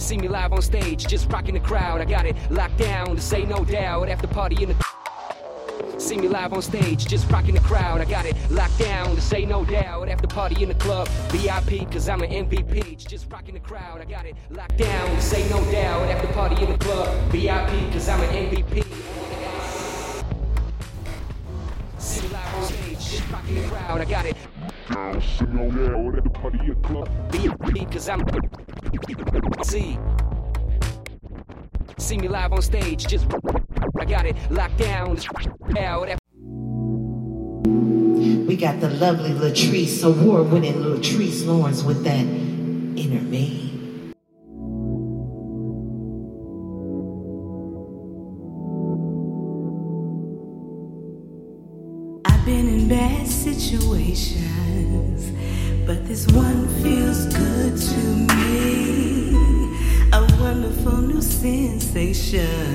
See 0.00 0.16
me 0.16 0.28
live 0.28 0.52
on 0.52 0.62
stage, 0.62 1.06
just 1.06 1.30
rocking 1.30 1.54
the 1.54 1.60
crowd. 1.60 2.00
I 2.00 2.04
got 2.04 2.26
it 2.26 2.36
locked 2.50 2.78
down 2.78 3.16
to 3.16 3.20
say 3.20 3.44
no 3.44 3.64
doubt. 3.64 4.08
After 4.08 4.26
party 4.26 4.62
in 4.62 4.70
the 4.70 4.76
See 5.98 6.16
me 6.16 6.28
live 6.28 6.52
on 6.52 6.62
stage, 6.62 7.06
just 7.06 7.30
rocking 7.30 7.54
the 7.54 7.60
crowd. 7.60 8.00
I 8.00 8.04
got 8.04 8.26
it 8.26 8.36
locked 8.50 8.78
down 8.78 9.16
to 9.16 9.20
say 9.20 9.44
no 9.44 9.64
doubt. 9.64 10.08
After 10.08 10.26
party 10.26 10.62
in 10.62 10.68
the 10.68 10.74
club, 10.74 11.08
VIP, 11.30 11.90
cause 11.90 12.08
I'm 12.08 12.22
an 12.22 12.30
MVP. 12.30 13.08
Just 13.08 13.30
rocking 13.32 13.54
the 13.54 13.60
crowd. 13.60 14.00
I 14.00 14.04
got 14.04 14.24
it 14.24 14.36
locked 14.50 14.76
down 14.76 15.16
to 15.16 15.22
say 15.22 15.48
no 15.48 15.64
doubt. 15.72 16.08
After 16.08 16.28
party 16.32 16.62
in 16.62 16.70
the 16.70 16.78
club, 16.78 17.08
VIP, 17.32 17.92
cause 17.92 18.08
I'm 18.08 18.20
an 18.20 18.50
MVP. 18.50 18.85
Down 25.38 25.48
to 25.48 25.70
say 25.70 25.90
no 25.90 26.12
doubt. 26.12 26.34
Party 26.34 26.58
in 26.58 26.68
the 26.68 26.74
club, 26.76 27.08
VIP, 27.30 27.90
cause 27.90 28.08
I'm 28.08 28.24
See. 29.64 29.98
See 31.98 32.18
me 32.18 32.28
live 32.28 32.52
on 32.52 32.62
stage, 32.62 33.06
just 33.06 33.26
I 33.98 34.04
got 34.04 34.26
it 34.26 34.36
locked 34.50 34.78
down. 34.78 35.18
Out 35.78 36.08
We 38.46 38.56
got 38.56 38.80
the 38.80 38.90
lovely 38.90 39.30
Latrice, 39.30 40.04
award 40.04 40.50
winning 40.50 40.74
Latrice 40.74 41.46
Lawrence 41.46 41.82
with 41.82 42.04
that 42.04 42.20
inner 42.20 43.22
me. 43.22 43.65
But 55.86 56.04
this 56.08 56.26
one 56.32 56.66
feels 56.82 57.26
good 57.26 57.76
to 57.76 58.00
me. 58.34 59.30
A 60.12 60.20
wonderful 60.40 60.98
new 60.98 61.22
sensation 61.22 62.65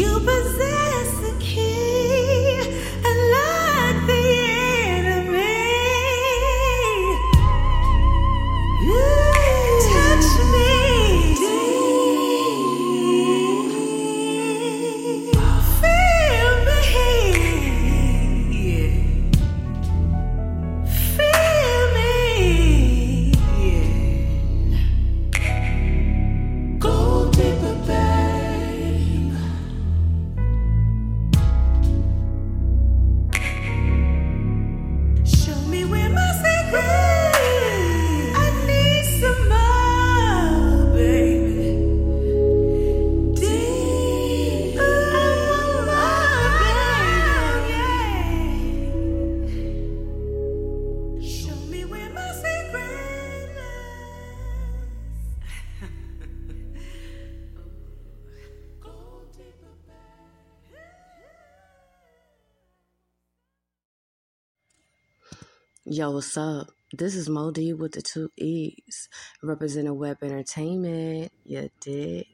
you 0.00 0.18
possess 0.20 0.79
Yo, 66.00 66.10
what's 66.12 66.34
up? 66.38 66.68
This 66.94 67.14
is 67.14 67.28
Mo 67.28 67.50
D 67.50 67.74
with 67.74 67.92
the 67.92 68.00
two 68.00 68.30
E's, 68.38 69.10
representing 69.42 69.98
Web 69.98 70.16
Entertainment, 70.22 71.30
you 71.44 71.68
dig? 71.78 72.24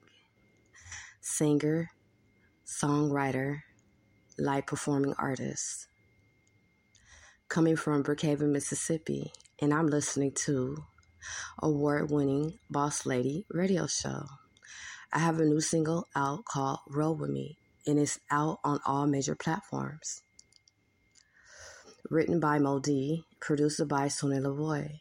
Singer, 1.20 1.90
songwriter, 2.64 3.62
live 4.38 4.66
performing 4.66 5.14
artist. 5.18 5.88
Coming 7.48 7.74
from 7.74 8.04
Brookhaven, 8.04 8.52
Mississippi, 8.52 9.32
and 9.60 9.74
I'm 9.74 9.88
listening 9.88 10.30
to 10.44 10.84
award 11.60 12.12
winning 12.12 12.60
Boss 12.70 13.04
Lady 13.04 13.46
radio 13.50 13.88
show. 13.88 14.26
I 15.12 15.18
have 15.18 15.40
a 15.40 15.44
new 15.44 15.60
single 15.60 16.06
out 16.14 16.44
called 16.44 16.78
Roll 16.88 17.16
With 17.16 17.30
Me, 17.30 17.58
and 17.84 17.98
it's 17.98 18.20
out 18.30 18.60
on 18.62 18.78
all 18.86 19.08
major 19.08 19.34
platforms. 19.34 20.22
Written 22.08 22.38
by 22.38 22.60
Mo 22.60 22.78
D, 22.78 23.24
produced 23.40 23.88
by 23.88 24.06
Sonny 24.06 24.36
Lavoy. 24.36 25.00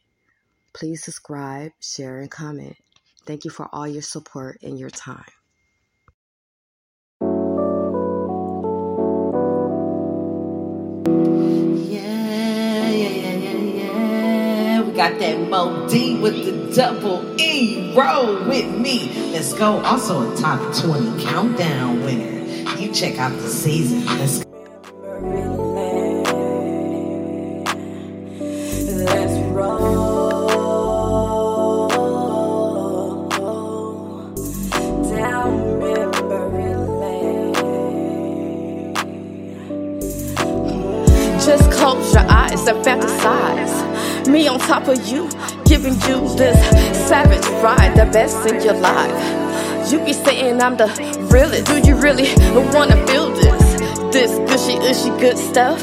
Please 0.74 1.04
subscribe, 1.04 1.72
share, 1.80 2.20
and 2.20 2.32
comment. 2.32 2.78
Thank 3.28 3.46
you 3.46 3.52
for 3.52 3.70
all 3.72 3.88
your 3.88 4.02
support 4.02 4.58
and 4.64 4.80
your 4.80 4.90
time. 4.90 5.24
Yeah, 11.76 12.90
yeah, 12.90 13.10
yeah, 13.10 13.34
yeah, 13.34 13.54
yeah. 13.54 14.82
We 14.82 14.94
got 14.94 15.20
that 15.20 15.48
Mo 15.48 15.88
D 15.88 16.20
with 16.20 16.44
the 16.44 16.76
double 16.76 17.40
E. 17.40 17.94
Roll 17.96 18.48
with 18.50 18.76
me. 18.80 19.12
Let's 19.32 19.54
go. 19.54 19.80
Also 19.86 20.34
a 20.34 20.38
top 20.38 20.76
20 20.76 21.24
countdown 21.24 22.04
winner. 22.04 22.72
You 22.80 22.92
check 22.92 23.20
out 23.20 23.32
the 23.32 23.48
season. 23.48 24.06
Let's 24.18 24.44
go. 24.44 25.55
Of 44.88 45.08
you, 45.08 45.28
giving 45.66 45.94
you 45.94 46.36
this 46.38 46.56
savage 47.08 47.44
ride, 47.64 47.96
the 47.98 48.06
best 48.14 48.46
in 48.48 48.62
your 48.62 48.76
life. 48.76 49.92
You 49.92 49.98
be 50.06 50.14
saying 50.14 50.62
I'm 50.62 50.78
the 50.78 50.86
realest. 51.32 51.66
Do 51.66 51.80
you 51.80 51.96
really 51.96 52.32
wanna 52.72 52.96
feel 53.08 53.32
this? 53.32 53.82
This 54.14 54.38
gushy, 54.48 54.78
ushy 54.78 55.10
good 55.20 55.40
stuff. 55.40 55.82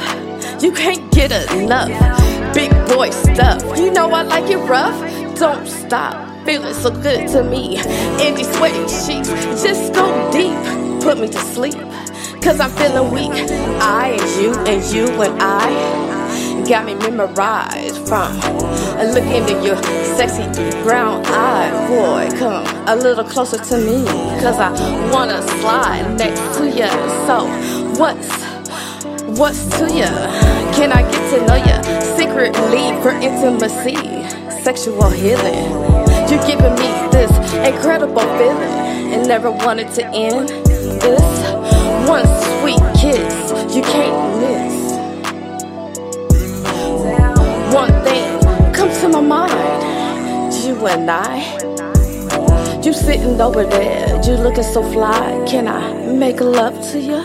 You 0.63 0.71
can't 0.71 1.11
get 1.11 1.33
enough. 1.53 1.91
Big 2.55 2.71
boy 2.87 3.11
stuff. 3.11 3.77
You 3.77 3.91
know 3.91 4.09
I 4.13 4.23
like 4.23 4.49
it 4.49 4.59
rough. 4.59 4.97
Don't 5.37 5.67
stop. 5.67 6.15
Feeling 6.47 6.73
so 6.73 6.91
good 6.91 7.27
to 7.31 7.43
me. 7.43 7.79
In 8.25 8.37
these 8.37 8.57
sweaty 8.57 8.87
sheets, 8.87 9.31
just 9.65 9.93
go 9.95 10.31
deep. 10.31 10.57
Put 11.03 11.19
me 11.19 11.27
to 11.27 11.41
sleep. 11.41 11.75
Cause 12.41 12.61
I'm 12.61 12.71
feeling 12.71 13.11
weak. 13.13 13.51
I 13.83 14.17
and 14.21 14.31
you 14.41 14.53
and 14.65 14.95
you 14.95 15.23
and 15.23 15.43
I 15.43 16.22
got 16.69 16.85
me 16.85 16.95
memorized 16.95 18.07
from 18.09 18.37
looking 19.13 19.33
into 19.33 19.65
your 19.65 19.77
sexy 20.17 20.45
brown 20.83 21.25
eye. 21.27 21.71
Boy, 21.89 22.39
come 22.39 22.67
a 22.89 22.97
little 22.97 23.25
closer 23.25 23.59
to 23.59 23.79
me. 23.79 24.05
Cause 24.41 24.59
I 24.59 24.71
wanna 25.13 25.43
slide 25.61 26.17
next 26.19 26.59
to 26.59 26.67
you. 26.67 26.89
So, 27.27 27.47
what's 27.99 28.43
What's 29.39 29.65
to 29.79 29.87
ya? 29.87 30.11
Can 30.75 30.93
I 30.93 31.01
get 31.11 31.31
to 31.31 31.47
know 31.47 31.55
ya? 31.55 31.81
Secretly 32.17 32.93
for 33.01 33.13
intimacy, 33.13 33.97
sexual 34.63 35.09
healing. 35.09 35.71
You're 36.29 36.45
giving 36.47 36.75
me 36.75 36.91
this 37.11 37.33
incredible 37.67 38.21
feeling 38.37 39.13
and 39.15 39.27
never 39.27 39.51
wanted 39.51 39.91
to 39.93 40.07
end. 40.09 40.51
This 41.01 41.53
one 42.07 42.27
sweet 42.61 42.83
kiss 43.01 43.75
you 43.75 43.81
can't 43.81 44.41
miss. 44.41 44.82
And 50.87 51.11
I. 51.11 52.81
You 52.83 52.93
sitting 52.93 53.41
over 53.41 53.65
there, 53.65 54.21
you 54.25 54.35
looking 54.35 54.65
so 54.65 54.83
fly. 54.93 55.45
Can 55.47 55.69
I 55.69 56.13
make 56.13 56.41
love 56.41 56.75
to 56.93 56.99
you? 56.99 57.23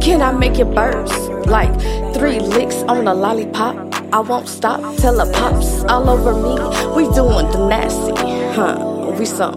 Can 0.00 0.22
I 0.22 0.32
make 0.32 0.58
you 0.58 0.64
burst 0.64 1.30
like 1.46 1.72
three 2.14 2.40
licks 2.40 2.76
on 2.84 3.08
a 3.08 3.14
lollipop? 3.14 3.76
I 4.12 4.20
won't 4.20 4.48
stop 4.48 4.80
till 4.96 5.20
it 5.20 5.34
pops 5.34 5.84
all 5.84 6.08
over 6.08 6.32
me. 6.32 6.54
We 6.96 7.12
doing 7.14 7.50
the 7.50 7.66
nasty, 7.68 8.14
huh? 8.54 9.14
We 9.18 9.24
some 9.24 9.54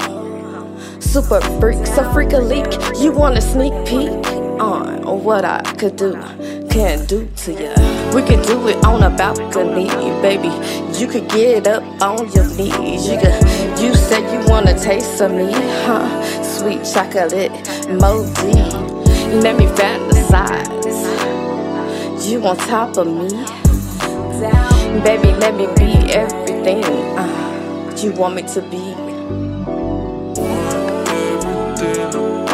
super 1.00 1.42
freaks, 1.60 1.98
a 1.98 2.12
freak 2.12 2.34
a 2.34 2.40
leak. 2.40 2.68
You 3.00 3.12
want 3.12 3.38
a 3.38 3.42
sneak 3.42 3.74
peek 3.86 4.26
on 4.60 5.24
what 5.24 5.46
I 5.46 5.62
could 5.78 5.96
do, 5.96 6.14
can 6.70 7.06
do 7.06 7.30
to 7.38 7.54
you? 7.54 7.89
We 8.14 8.24
could 8.24 8.42
do 8.48 8.68
it 8.68 8.84
on 8.84 9.04
a 9.04 9.10
balcony, 9.10 9.88
baby. 10.22 10.50
You 11.00 11.08
could 11.08 11.30
get 11.30 11.68
up 11.68 11.84
on 12.02 12.32
your 12.32 12.48
knees. 12.58 13.08
You 13.08 13.20
could. 13.20 13.36
You 13.80 13.94
said 13.94 14.24
you 14.34 14.50
wanna 14.50 14.78
taste 14.78 15.22
of 15.22 15.32
me, 15.32 15.52
huh? 15.86 16.44
Sweet 16.44 16.84
chocolate, 16.84 17.52
Mo 18.02 18.26
D. 18.36 18.52
Let 19.44 19.58
me 19.58 19.68
fantasize. 19.68 21.06
You 22.28 22.46
on 22.46 22.58
top 22.58 22.98
of 22.98 23.08
me, 23.08 23.30
baby. 25.04 25.32
Let 25.40 25.56
me 25.56 25.68
be 25.78 26.12
everything 26.12 26.84
uh, 27.18 27.96
you 28.02 28.12
want 28.14 28.36
me 28.36 28.42
to 28.54 28.62
be. 28.64 28.96
Yo, 31.80 32.49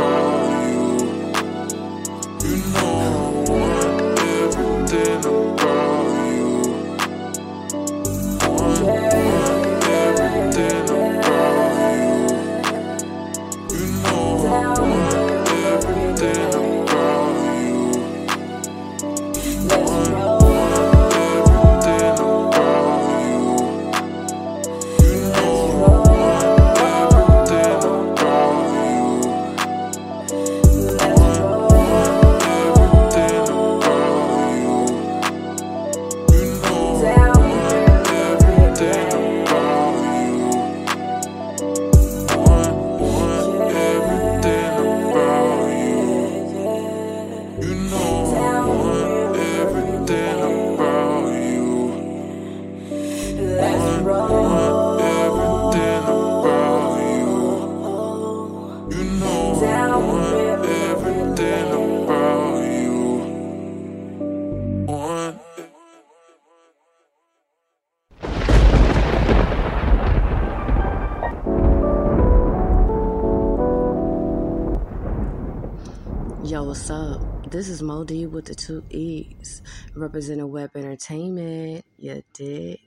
what's 76.76 76.90
up? 76.90 77.50
This 77.50 77.70
is 77.70 77.82
Mo 77.82 78.04
D 78.04 78.28
with 78.28 78.44
the 78.44 78.54
two 78.54 78.84
E's, 78.90 79.62
representing 79.96 80.52
Web 80.52 80.72
Entertainment. 80.76 81.86
You 81.98 82.22
dig? 82.34 82.80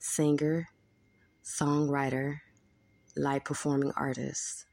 Singer, 0.00 0.66
songwriter, 1.44 2.40
live 3.16 3.44
performing 3.44 3.92
artist. 3.96 4.64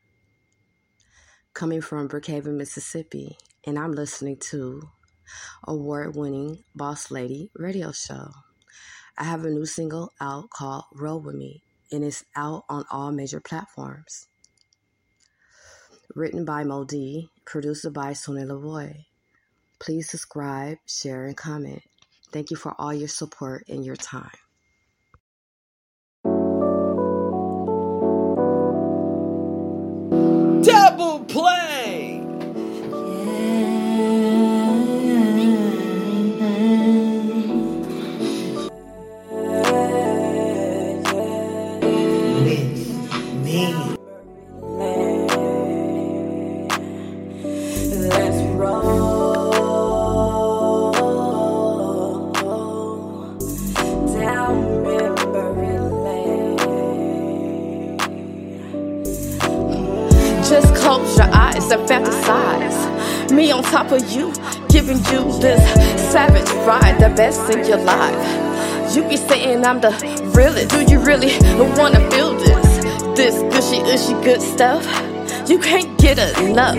Coming 1.53 1.81
from 1.81 2.09
Brookhaven, 2.09 2.57
Mississippi, 2.57 3.37
and 3.63 3.77
I'm 3.77 3.91
listening 3.91 4.37
to 4.49 4.89
award 5.67 6.15
winning 6.15 6.63
Boss 6.73 7.11
Lady 7.11 7.51
radio 7.55 7.91
show. 7.91 8.31
I 9.19 9.25
have 9.25 9.45
a 9.45 9.51
new 9.51 9.67
single 9.67 10.11
out 10.19 10.49
called 10.49 10.85
Roll 10.95 11.19
With 11.19 11.35
Me, 11.35 11.61
and 11.91 12.03
it's 12.03 12.25
out 12.35 12.63
on 12.67 12.85
all 12.89 13.11
major 13.11 13.39
platforms. 13.39 14.25
Written 16.15 16.43
by 16.43 16.63
Mo 16.63 16.85
D, 16.85 17.29
produced 17.45 17.91
by 17.93 18.13
Sonny 18.13 18.43
Lavoy. 18.43 19.05
Please 19.79 20.09
subscribe, 20.09 20.77
share, 20.87 21.25
and 21.25 21.37
comment. 21.37 21.83
Thank 22.31 22.51
you 22.51 22.57
for 22.57 22.75
all 22.79 22.93
your 22.93 23.09
support 23.09 23.65
and 23.69 23.85
your 23.85 23.95
time. 23.97 24.42
Saying 69.63 69.75
I'm 69.75 69.81
the 69.81 70.31
realest. 70.35 70.69
Do 70.69 70.81
you 70.83 70.99
really 70.99 71.37
wanna 71.77 72.09
feel 72.11 72.33
this? 72.37 72.83
This 73.15 73.35
gushy, 73.53 73.79
ushy 73.83 74.21
good 74.23 74.41
stuff? 74.41 74.83
You 75.49 75.57
can't 75.59 75.97
get 75.97 76.17
enough. 76.39 76.75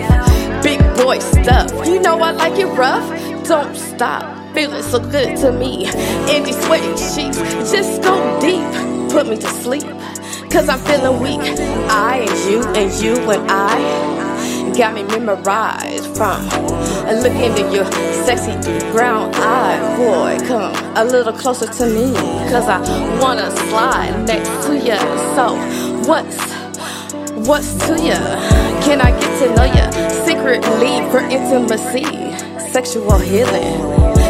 Big 0.61 0.79
boy 0.95 1.19
stuff. 1.19 1.71
You 1.87 1.99
know 1.99 2.19
I 2.19 2.31
like 2.31 2.59
it 2.59 2.67
rough. 2.67 3.07
Don't 3.47 3.75
stop. 3.75 4.23
Feeling 4.53 4.83
so 4.83 4.99
good 4.99 5.35
to 5.37 5.51
me. 5.51 5.89
These 6.27 6.63
sweaty 6.65 6.95
sheets, 6.97 7.39
just 7.71 8.03
go 8.03 8.39
deep. 8.39 8.63
Put 9.11 9.27
me 9.27 9.37
to 9.37 9.47
sleep. 9.63 9.87
Cause 10.51 10.69
I'm 10.69 10.79
feeling 10.79 11.19
weak. 11.21 11.41
I 11.89 12.25
and 12.29 12.51
you 12.51 12.63
and 12.75 13.03
you 13.03 13.31
and 13.31 13.49
I 13.49 14.73
got 14.77 14.93
me 14.93 15.03
memorized 15.03 16.15
from 16.15 16.41
and 17.07 17.23
looking 17.23 17.57
in 17.65 17.71
your 17.71 17.85
sexy 18.25 18.53
brown 18.91 19.33
eye. 19.33 19.95
Boy, 19.97 20.45
come 20.47 20.84
a 20.95 21.03
little 21.03 21.33
closer 21.33 21.67
to 21.67 21.85
me. 21.87 22.13
Cause 22.49 22.67
I 22.69 22.79
wanna 23.19 23.51
slide 23.69 24.25
next 24.25 24.65
to 24.67 24.75
you. 24.75 24.97
So, 25.35 25.55
what's 26.07 26.55
What's 27.35 27.75
to 27.85 28.01
ya? 28.01 28.15
Can 28.81 29.01
I 29.01 29.11
get 29.11 29.39
to 29.39 29.55
know 29.55 29.65
ya? 29.65 29.91
Secretly 30.25 31.03
for 31.11 31.19
intimacy, 31.19 32.05
sexual 32.71 33.19
healing. 33.19 33.75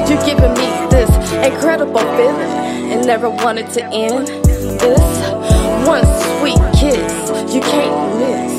You're 0.09 0.25
giving 0.25 0.53
me 0.55 0.67
this 0.89 1.09
incredible 1.45 2.01
feeling 2.17 2.91
and 2.91 3.05
never 3.05 3.29
wanted 3.29 3.69
to 3.73 3.85
end. 3.85 4.27
This 4.27 5.05
one 5.87 6.03
sweet 6.39 6.59
kiss 6.73 7.53
you 7.53 7.61
can't 7.61 8.19
miss. 8.19 8.53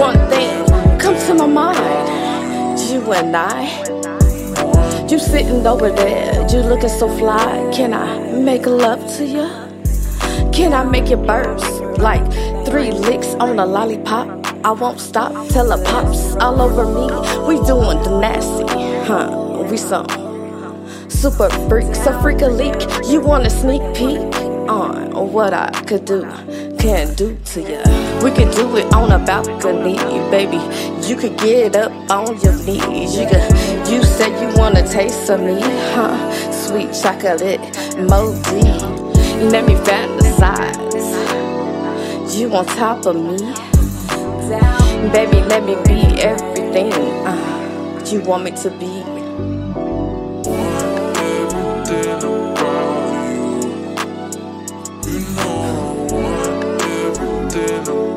One 0.00 0.18
thing 0.30 0.98
comes 0.98 1.22
to 1.26 1.34
my 1.34 1.46
mind. 1.46 2.80
You 2.90 3.12
and 3.12 3.36
I. 3.36 3.81
You 5.12 5.18
sitting 5.18 5.66
over 5.66 5.90
there, 5.90 6.32
you 6.48 6.60
looking 6.60 6.88
so 6.88 7.06
fly. 7.18 7.70
Can 7.70 7.92
I 7.92 8.32
make 8.32 8.64
love 8.64 8.98
to 9.18 9.26
you? 9.26 9.46
Can 10.54 10.72
I 10.72 10.84
make 10.84 11.10
it 11.10 11.18
burst 11.26 11.82
like 11.98 12.24
three 12.64 12.90
licks 12.92 13.34
on 13.34 13.58
a 13.58 13.66
lollipop? 13.66 14.46
I 14.64 14.70
won't 14.70 14.98
stop 14.98 15.32
till 15.48 15.70
it 15.70 15.84
pops 15.84 16.34
all 16.36 16.62
over 16.62 16.86
me. 16.86 17.12
We 17.46 17.56
doing 17.66 18.02
the 18.02 18.20
nasty, 18.22 18.64
huh? 19.04 19.66
We 19.70 19.76
some 19.76 20.06
super 21.10 21.50
freaks, 21.68 22.06
a 22.06 22.18
freak 22.22 22.40
a 22.40 22.48
leak. 22.48 22.80
You 23.06 23.20
want 23.20 23.44
a 23.44 23.50
sneak 23.50 23.82
peek 23.94 24.18
on 24.66 25.12
what 25.30 25.52
I 25.52 25.70
could 25.82 26.06
do, 26.06 26.22
can 26.78 27.12
do 27.16 27.36
to 27.52 27.60
you? 27.60 27.82
We 28.24 28.30
could 28.30 28.54
do 28.54 28.78
it 28.78 28.90
on 28.94 29.12
a 29.12 29.18
balcony, 29.18 29.98
baby. 30.30 30.56
You 31.06 31.16
could 31.16 31.36
get 31.36 31.76
up 31.76 31.92
on 32.10 32.40
your 32.40 32.56
knees. 32.64 33.14
You 33.14 33.26
could. 33.26 33.61
You 33.92 34.02
said 34.02 34.40
you 34.40 34.48
wanna 34.58 34.88
taste 34.88 35.28
of 35.28 35.42
me, 35.42 35.60
huh? 35.60 36.16
Sweet 36.50 36.94
chocolate, 36.94 37.60
Mo 37.98 38.32
D. 38.44 38.62
Let 39.52 39.66
me 39.66 39.74
fantasize. 39.84 41.12
You 42.34 42.54
on 42.54 42.64
top 42.64 43.04
of 43.04 43.16
me. 43.16 43.36
Baby, 45.12 45.42
let 45.46 45.66
me 45.66 45.74
be 45.84 46.22
everything 46.22 46.90
uh, 47.26 48.02
you 48.10 48.22
want 48.22 48.44
me 48.44 48.52
to 48.52 48.70
be. 48.70 49.04
Up 57.84 58.11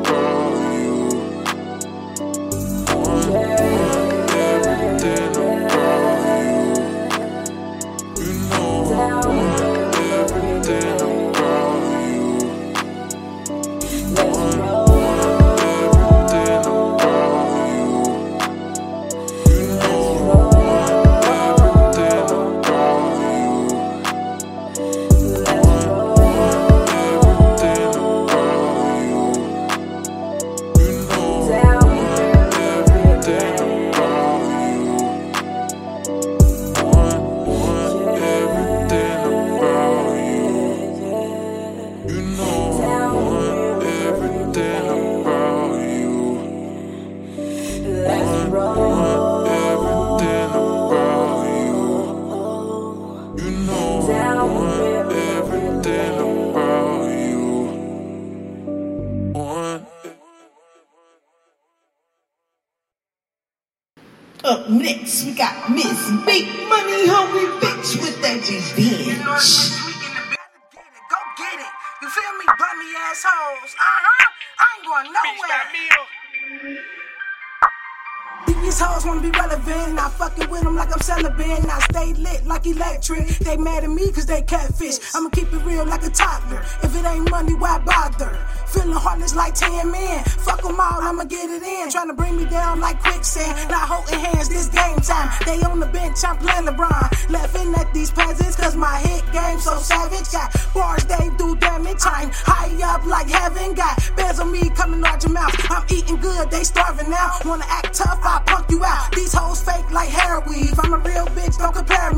electric. 82.96 83.38
They 83.38 83.56
mad 83.56 83.84
at 83.84 83.90
me 83.90 84.10
cause 84.12 84.26
they 84.26 84.42
catfish. 84.42 84.98
I'ma 85.14 85.28
keep 85.30 85.52
it 85.52 85.64
real 85.64 85.84
like 85.84 86.02
a 86.04 86.10
toddler. 86.10 86.60
If 86.82 86.96
it 86.96 87.04
ain't 87.04 87.30
money, 87.30 87.54
why 87.54 87.78
bother? 87.78 88.32
Feeling 88.68 88.92
heartless 88.92 89.34
like 89.34 89.54
10 89.54 89.90
men. 89.90 90.24
Fuck 90.24 90.62
them 90.62 90.80
all, 90.80 91.00
I'ma 91.00 91.24
get 91.24 91.50
it 91.50 91.62
in. 91.62 91.90
Trying 91.90 92.08
to 92.08 92.14
bring 92.14 92.36
me 92.36 92.46
down 92.46 92.80
like 92.80 93.00
quicksand. 93.02 93.70
Not 93.70 93.88
holding 93.88 94.18
hands, 94.18 94.48
this 94.48 94.68
game 94.68 94.96
time. 95.00 95.30
They 95.44 95.60
on 95.62 95.80
the 95.80 95.86
bench, 95.86 96.24
I'm 96.24 96.36
playing 96.38 96.66
LeBron. 96.66 97.30
Laughing 97.30 97.74
at 97.74 97.92
these 97.92 98.10
peasants 98.10 98.56
cause 98.56 98.76
my 98.76 98.98
hit 99.00 99.24
game 99.32 99.60
so 99.60 99.76
savage. 99.76 100.30
Got 100.32 100.52
bars, 100.74 101.04
they 101.04 101.30
do 101.38 101.56
damage. 101.56 102.02
I'm 102.04 102.30
high 102.32 102.72
up 102.94 103.04
like 103.06 103.28
heaven. 103.28 103.74
Got 103.74 104.10
bears 104.16 104.40
on 104.40 104.50
me 104.50 104.70
coming 104.70 105.04
out 105.04 105.22
your 105.22 105.32
mouth. 105.32 105.54
I'm 105.70 105.84
eating 105.90 106.16
good, 106.16 106.50
they 106.50 106.64
starving 106.64 107.10
now. 107.10 107.38
Wanna 107.44 107.64
act 107.68 107.94
tough, 107.94 108.20
I 108.22 108.42
punk 108.46 108.70
you 108.70 108.82
out. 108.84 109.12
These 109.12 109.32
hoes 109.32 109.62
fake 109.62 109.90
like 109.92 110.08
hair 110.08 110.40
weave. 110.48 110.78
I'm 110.80 110.94
a 110.94 110.98
real 110.98 111.26
bitch, 111.36 111.58
don't 111.58 111.74
compare 111.74 112.12
me. 112.14 112.15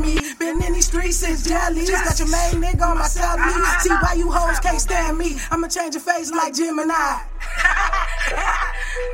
Been 1.09 1.29
in 1.31 1.33
these 1.33 1.41
streets 1.41 1.41
since 1.41 1.49
jellies. 1.49 1.89
Got 1.89 2.19
your 2.19 2.29
main 2.29 2.61
nigga 2.61 2.85
on 2.85 2.97
my 2.97 3.05
celly. 3.05 3.41
Ah. 3.41 3.79
See 3.81 3.89
why 3.89 4.13
you 4.13 4.29
hoes 4.29 4.59
can't 4.59 4.79
stand 4.79 5.17
me. 5.17 5.37
I'ma 5.49 5.67
change 5.67 5.95
your 5.95 6.03
face 6.03 6.31
like 6.31 6.53
Gemini. 6.53 6.93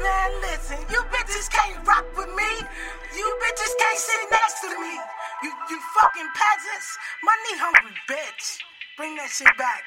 Man, 0.03 0.31
listen, 0.43 0.77
you 0.91 0.99
bitches 1.07 1.49
can't 1.49 1.87
rock 1.87 2.05
with 2.17 2.27
me. 2.35 2.51
You 3.15 3.37
bitches 3.39 3.73
can't 3.79 3.99
sit 3.99 4.27
next 4.29 4.59
to 4.61 4.69
me. 4.75 4.99
You, 5.43 5.51
you 5.69 5.79
fucking 5.95 6.29
peasants. 6.35 6.97
Money 7.23 7.55
hungry 7.63 7.95
bitch. 8.09 8.59
Bring 8.97 9.15
that 9.15 9.29
shit 9.29 9.55
back. 9.57 9.83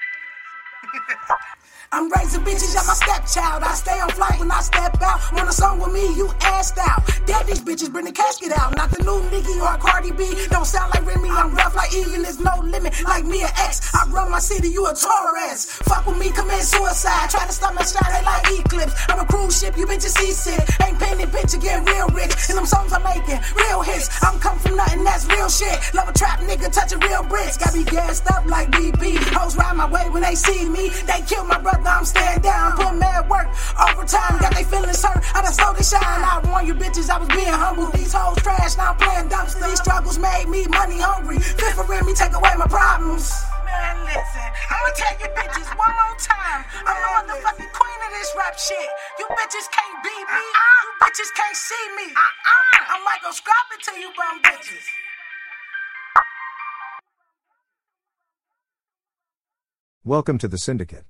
I'm 1.91 2.13
raising 2.13 2.45
bitches, 2.45 2.77
I'm 2.77 2.87
my 2.87 2.93
stepchild. 2.93 3.63
I 3.63 3.73
stay 3.73 3.99
on 3.99 4.11
flight 4.11 4.39
when 4.39 4.51
I 4.51 4.61
step 4.61 5.01
out. 5.01 5.21
Want 5.33 5.49
a 5.49 5.53
song 5.53 5.81
with 5.81 5.91
me, 5.91 6.05
you 6.21 6.29
assed 6.45 6.77
out. 6.77 7.01
Dead 7.25 7.47
these 7.47 7.63
bitches, 7.65 7.91
bring 7.91 8.05
the 8.05 8.13
casket 8.13 8.53
out. 8.53 8.77
Not 8.77 8.91
the 8.91 9.03
new 9.05 9.25
Nicki 9.31 9.57
or 9.59 9.73
Cardi 9.81 10.13
B. 10.13 10.29
Don't 10.51 10.67
sound 10.67 10.93
like 10.93 11.07
Remy, 11.07 11.31
I'm 11.31 11.55
rough 11.55 11.75
like 11.75 11.95
even 11.95 12.23
there's 12.23 12.41
no 12.41 12.53
limit. 12.61 12.93
Like 13.05 13.25
me 13.25 13.41
and 13.41 13.53
X, 13.57 13.95
I 13.95 14.05
run 14.11 14.31
my 14.31 14.39
city, 14.39 14.69
you 14.69 14.85
a 14.85 14.93
Taurus. 14.93 15.65
Fuck 15.89 16.05
with 16.07 16.19
me, 16.19 16.29
commit 16.29 16.61
suicide. 16.61 17.31
Try 17.31 17.47
to 17.47 17.53
stop 17.53 17.73
my 17.75 17.85
shot, 17.85 18.05
they 18.13 18.21
like 18.21 18.45
Eclipse. 18.53 18.93
I'm 19.09 19.21
a 19.21 19.25
cruise 19.25 19.59
ship, 19.59 19.79
you 19.79 19.87
bitches 19.87 20.13
seasick. 20.13 20.61
Ain't 20.85 21.01
painted 21.01 21.33
bitch 21.33 21.53
to 21.53 21.59
get 21.59 21.89
real 21.89 22.09
rich. 22.13 22.37
And 22.53 22.59
them 22.59 22.67
songs 22.67 22.93
I'm 22.93 23.03
making, 23.03 23.41
real 23.57 23.81
hits. 23.81 24.13
I'm 24.23 24.39
come 24.41 24.59
from 24.59 24.77
nothing, 24.77 25.05
that's 25.05 25.25
real 25.25 25.49
shit. 25.49 25.73
Love 25.95 26.09
a 26.09 26.13
trap 26.13 26.41
nigga, 26.41 26.71
touching 26.71 27.01
real 27.01 27.25
bricks. 27.25 27.57
Got 27.57 27.73
me 27.73 27.85
gassed 27.85 28.29
up 28.31 28.45
like 28.45 28.71
BP. 28.73 29.17
Hoes 29.33 29.57
ride 29.57 29.73
my 29.75 29.89
way 29.89 30.05
when 30.11 30.21
they 30.23 30.35
see 30.35 30.69
me. 30.69 30.91
They 31.09 31.25
kill 31.27 31.45
my 31.45 31.59
brother, 31.59 31.78
I'm 31.87 32.05
stand 32.05 32.43
down. 32.43 32.73
Put 32.77 32.95
mad 32.97 33.29
work, 33.29 33.49
overtime. 33.79 34.39
Got 34.41 34.55
they 34.55 34.65
feelings 34.65 35.03
hurt, 35.03 35.23
I 35.35 35.43
done 35.43 35.53
slow 35.53 35.73
they 35.75 35.83
shine. 35.83 36.03
I 36.03 36.41
warn 36.49 36.67
you 36.67 36.75
bitches, 36.75 37.11
I 37.11 37.19
was 37.19 37.29
being 37.29 37.53
humble. 37.53 37.91
These 37.91 38.13
hoes 38.13 38.39
trash, 38.43 38.77
now 38.77 38.93
I'm 38.93 38.97
playing 38.97 39.29
dumpster. 39.29 39.69
These 39.69 39.81
struggles 39.81 40.19
made 40.19 40.49
me 40.49 40.67
money 40.67 40.99
hungry. 40.99 41.39
Fit 41.39 41.75
for 41.75 41.87
me, 41.87 42.15
take 42.15 42.35
away 42.35 42.55
my 42.57 42.67
problems. 42.67 43.31
Man, 43.65 44.05
listen. 44.05 44.49
I'ma 44.73 44.91
tell 44.97 45.15
you 45.21 45.29
bitches 45.37 45.69
one 45.77 45.93
more 45.93 46.17
time. 46.19 46.65
I'm 46.89 46.97
the 47.29 47.37
motherfucking 47.37 47.71
queen 47.73 48.01
of 48.07 48.11
this 48.17 48.31
rap 48.37 48.57
shit. 48.59 48.89
You 49.19 49.27
bitches 49.29 49.67
can't 49.69 49.99
beat 50.03 50.27
me. 50.33 50.45
You 50.85 50.91
bitches 51.05 51.31
can't 51.37 51.57
see 51.57 51.87
me. 52.01 52.09
Uh-uh. 52.17 52.95
I 52.95 52.97
might 53.05 53.21
go 53.23 53.31
scrap 53.31 53.69
it 53.77 53.83
to 53.85 54.01
you 54.01 54.09
bum 54.17 54.41
bitches. 54.43 54.87
Welcome 60.05 60.39
to 60.39 60.49
the 60.49 60.57
Syndicate. 60.57 61.05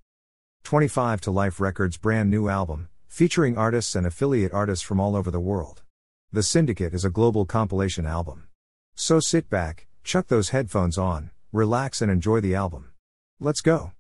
25 0.69 1.23
to 1.23 1.31
Life 1.31 1.61
Records' 1.61 1.97
brand 1.97 2.29
new 2.29 2.51
album, 2.51 2.91
featuring 3.07 3.57
artists 3.57 3.95
and 3.95 4.07
affiliate 4.07 4.53
artists 4.53 4.85
from 4.85 5.01
all 5.01 5.17
over 5.17 5.31
the 5.31 5.41
world. 5.41 5.81
The 6.31 6.43
Syndicate 6.43 6.93
is 6.93 7.07
a 7.07 7.09
global 7.09 7.47
compilation 7.47 8.05
album. 8.05 8.49
So 8.95 9.19
sit 9.19 9.49
back, 9.49 9.87
chuck 10.05 10.27
those 10.27 10.51
headphones 10.51 10.99
on, 10.99 11.31
relax, 11.53 12.03
and 12.03 12.13
enjoy 12.13 12.43
the 12.43 12.55
album. 12.55 12.91
Let's 13.41 13.63
go. 13.63 13.93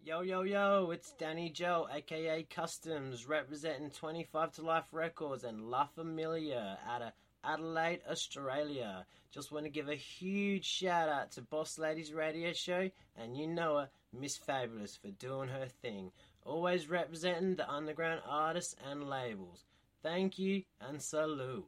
Yo, 0.00 0.20
yo, 0.20 0.42
yo, 0.42 0.92
it's 0.92 1.10
Danny 1.18 1.50
Joe, 1.50 1.88
aka 1.92 2.44
Customs, 2.44 3.26
representing 3.26 3.90
25 3.90 4.52
to 4.52 4.62
Life 4.62 4.92
Records 4.92 5.42
and 5.42 5.72
La 5.72 5.86
Familia 5.86 6.78
out 6.88 7.02
of 7.02 7.12
Adelaide, 7.42 8.02
Australia. 8.08 9.06
Just 9.32 9.50
want 9.50 9.64
to 9.64 9.70
give 9.70 9.88
a 9.88 9.96
huge 9.96 10.64
shout 10.64 11.08
out 11.08 11.32
to 11.32 11.42
Boss 11.42 11.78
Ladies 11.78 12.12
Radio 12.12 12.52
Show, 12.52 12.90
and 13.16 13.36
you 13.36 13.48
know 13.48 13.78
her, 13.78 13.88
Miss 14.18 14.36
Fabulous, 14.36 14.96
for 14.96 15.08
doing 15.08 15.48
her 15.48 15.66
thing. 15.82 16.10
Always 16.44 16.88
representing 16.88 17.56
the 17.56 17.70
underground 17.70 18.22
artists 18.28 18.74
and 18.90 19.08
labels. 19.08 19.64
Thank 20.02 20.38
you 20.38 20.62
and 20.80 21.00
salute. 21.00 21.66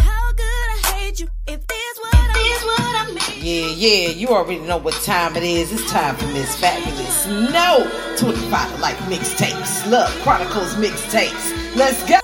How 0.00 0.32
could 0.32 0.42
I 0.42 0.92
hate 0.94 1.20
you 1.20 1.28
if 1.46 1.66
this 1.66 1.98
what 1.98 2.96
I 2.96 3.06
mean? 3.06 3.44
Yeah, 3.44 3.68
yeah, 3.68 4.08
you 4.10 4.28
already 4.28 4.58
know 4.60 4.78
what 4.78 4.94
time 5.04 5.36
it 5.36 5.42
is. 5.42 5.72
It's 5.72 5.90
time 5.90 6.16
for 6.16 6.26
Miss 6.28 6.56
Fabulous. 6.56 7.26
No 7.26 7.88
25 8.18 8.74
to 8.74 8.82
Life 8.82 8.98
mixtapes. 9.10 9.90
Love 9.90 10.10
Chronicles 10.22 10.74
mixtapes. 10.74 11.76
Let's 11.76 12.02
go. 12.08 12.18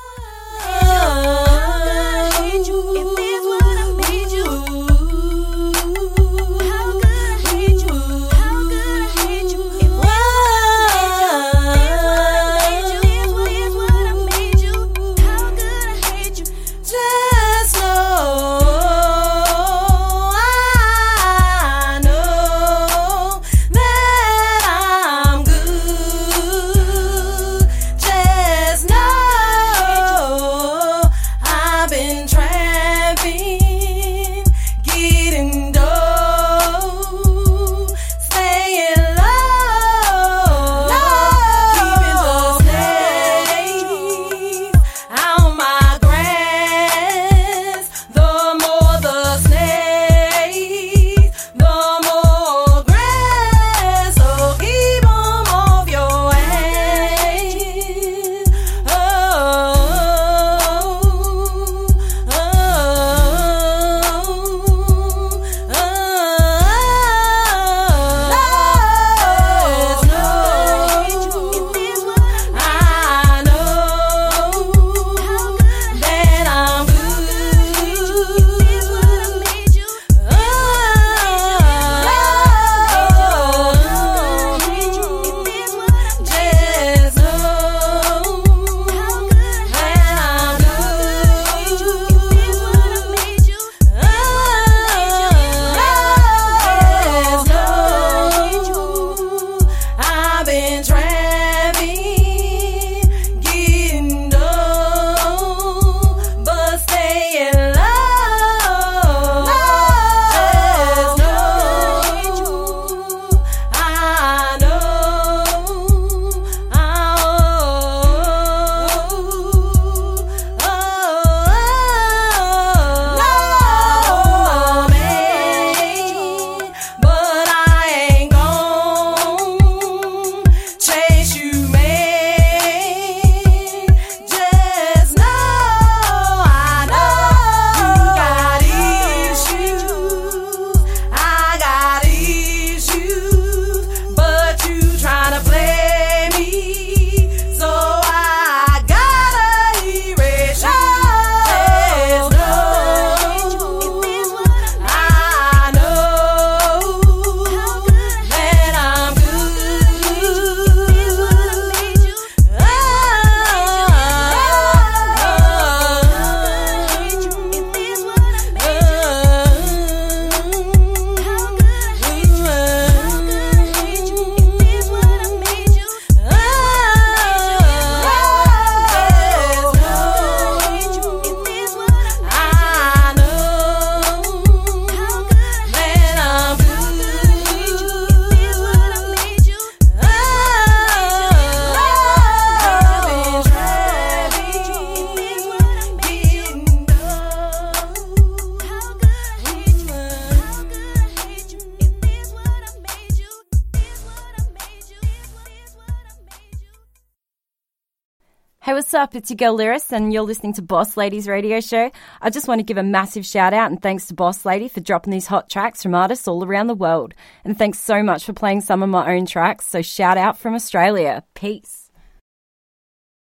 It's 209.25 209.31
your 209.31 209.37
girl 209.37 209.57
Lyris, 209.57 209.91
and 209.91 210.12
you're 210.12 210.20
listening 210.20 210.53
to 210.53 210.61
Boss 210.61 210.99
Ladies 210.99 211.27
Radio 211.27 211.59
Show. 211.59 211.91
I 212.20 212.29
just 212.29 212.47
want 212.47 212.59
to 212.59 212.62
give 212.62 212.77
a 212.77 212.83
massive 212.83 213.25
shout 213.25 213.55
out 213.55 213.70
and 213.70 213.81
thanks 213.81 214.05
to 214.09 214.14
Boss 214.14 214.45
Lady 214.45 214.68
for 214.68 214.81
dropping 214.81 215.12
these 215.12 215.29
hot 215.29 215.49
tracks 215.49 215.83
from 215.83 215.95
artists 215.95 216.29
all 216.29 216.45
around 216.45 216.66
the 216.66 216.75
world. 216.75 217.14
And 217.43 217.57
thanks 217.57 217.79
so 217.81 218.03
much 218.03 218.27
for 218.27 218.35
playing 218.35 218.61
some 218.61 218.83
of 218.83 218.91
my 218.91 219.14
own 219.16 219.25
tracks. 219.25 219.66
So, 219.66 219.81
shout 219.81 220.18
out 220.18 220.37
from 220.37 220.53
Australia. 220.53 221.25
Peace. 221.33 221.91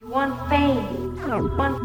Want 0.04 0.38
fame. 0.52 1.58
Want 1.58 1.82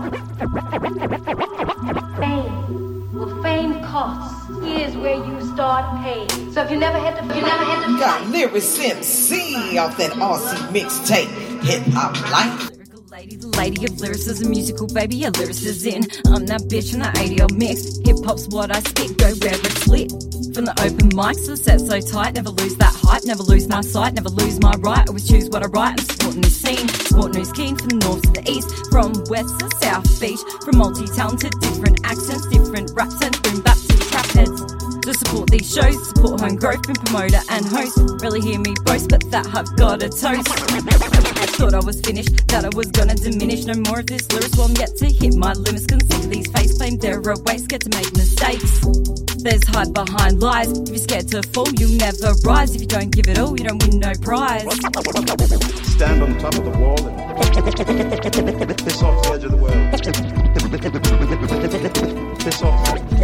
fame. 2.19 3.15
Well, 3.15 3.43
fame 3.43 3.81
costs. 3.83 4.47
Here's 4.63 4.95
where 4.95 5.25
you 5.25 5.41
start 5.55 6.03
paying. 6.03 6.53
So 6.53 6.63
if 6.65 6.71
you 6.71 6.77
never 6.77 6.99
had 6.99 7.17
to, 7.17 7.35
you 7.35 7.41
never 7.41 7.65
had 7.65 7.87
to 7.87 7.99
Got 7.99 8.29
Lyrics 8.29 8.79
MC 8.79 9.79
off 9.79 9.97
that 9.97 10.13
Aussie 10.13 10.69
mixtape. 10.69 11.63
Hip 11.65 11.83
hop 11.95 12.13
life. 12.31 12.82
The 13.23 13.55
lady 13.57 13.85
of 13.87 14.01
lyricism, 14.01 14.51
musical 14.51 14.89
baby, 14.89 15.15
yeah, 15.15 15.31
lyricist 15.31 15.87
in. 15.87 16.03
I'm 16.27 16.45
that 16.47 16.63
bitch 16.63 16.91
from 16.91 17.07
the 17.07 17.11
ADL 17.15 17.55
mix. 17.57 17.99
Hip 18.03 18.19
hop's 18.27 18.49
what 18.49 18.75
I 18.75 18.81
spit, 18.81 19.17
go 19.17 19.31
where 19.39 19.55
it's 19.55 19.87
lit. 19.87 20.11
From 20.51 20.67
the 20.67 20.75
open 20.83 21.15
mics, 21.15 21.47
the 21.47 21.57
set 21.57 21.79
so 21.81 22.01
tight, 22.01 22.35
never 22.35 22.51
lose 22.51 22.75
that 22.77 22.93
hype, 22.93 23.23
never 23.25 23.45
lose 23.45 23.69
my 23.69 23.81
sight, 23.81 24.15
never 24.15 24.29
lose 24.29 24.61
my 24.61 24.75
right. 24.83 25.07
Always 25.07 25.29
choose 25.29 25.49
what 25.51 25.63
I 25.63 25.67
write. 25.67 26.01
I'm 26.01 26.05
supporting 26.05 26.43
this 26.43 26.61
scene, 26.61 26.89
supporting 26.89 27.39
who's 27.39 27.53
keen 27.53 27.77
from 27.77 27.91
the 27.91 28.03
north 28.03 28.23
to 28.23 28.43
the 28.43 28.51
east, 28.51 28.69
from 28.91 29.15
west 29.31 29.55
to 29.61 29.71
south 29.79 30.03
beach, 30.21 30.43
from 30.65 30.79
multi-talented, 30.79 31.55
different 31.61 32.03
accents, 32.03 32.47
different 32.49 32.91
raps 32.91 33.23
and 33.23 33.41
boom 33.43 33.63
bap 33.63 33.79
to 33.79 33.97
trap 34.11 34.27
heads. 34.35 34.82
To 35.03 35.13
support 35.15 35.51
these 35.51 35.69
shows, 35.75 36.09
support 36.09 36.41
home 36.41 36.55
growth, 36.55 36.83
been 36.87 36.95
promoter 36.95 37.41
and 37.51 37.67
host. 37.67 37.99
Really 38.23 38.41
hear 38.41 38.61
me 38.61 38.73
boast, 38.85 39.09
but 39.09 39.29
that 39.33 39.47
I've 39.53 39.75
got 39.77 40.01
a 40.01 40.09
toast. 40.09 40.47
Thought 41.59 41.75
I 41.75 41.81
was 41.85 42.01
finished, 42.01 42.47
that 42.49 42.65
I 42.65 42.71
was 42.77 42.87
gonna 42.93 43.17
diminish. 43.17 43.65
No 43.65 43.75
more 43.91 43.99
of 43.99 44.07
this 44.07 44.31
lyrics, 44.31 44.57
well, 44.57 44.69
I'm 44.69 44.77
yet 44.77 44.97
to 44.99 45.07
hit 45.07 45.35
my 45.35 45.55
limits. 45.55 45.87
Consider 45.87 46.29
these 46.29 46.47
face 46.53 46.79
claims, 46.79 46.99
they're 46.99 47.19
a 47.19 47.37
waste, 47.41 47.69
get 47.69 47.81
to 47.83 47.91
make 47.99 48.13
mistakes. 48.15 48.81
There's 49.43 49.67
hype 49.67 49.93
behind 49.93 50.41
lies. 50.41 50.71
If 50.71 50.89
you're 50.89 50.99
scared 50.99 51.29
to 51.29 51.43
fall, 51.43 51.69
you'll 51.79 51.99
never 51.99 52.35
rise. 52.45 52.77
If 52.77 52.83
you 52.83 52.87
don't 52.87 53.11
give 53.11 53.27
it 53.27 53.41
all, 53.41 53.59
you 53.59 53.65
don't 53.67 53.83
win 53.83 53.99
no 53.99 54.13
prize. 54.23 54.63
Stand 55.99 56.23
on 56.23 56.39
top 56.39 56.55
of 56.55 56.63
the 56.63 56.71
wall 56.79 56.97
and 57.09 57.19
piss 58.79 59.03
off 59.03 59.23
the 59.25 59.33
edge 59.35 59.45
of 59.45 59.51
the 59.51 59.57
world. 59.57 59.75
Piss 62.39 62.63
off 62.63 62.95
the 62.95 63.19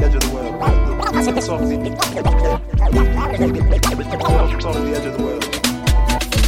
edge 0.00 0.14
of 0.14 0.20
the 0.22 0.30
world. 0.32 0.81
Piss 1.30 1.48
off 1.48 1.60
the 1.60 1.76
edge 4.94 5.06
of 5.06 5.16
the 5.16 5.22
world. 5.22 5.61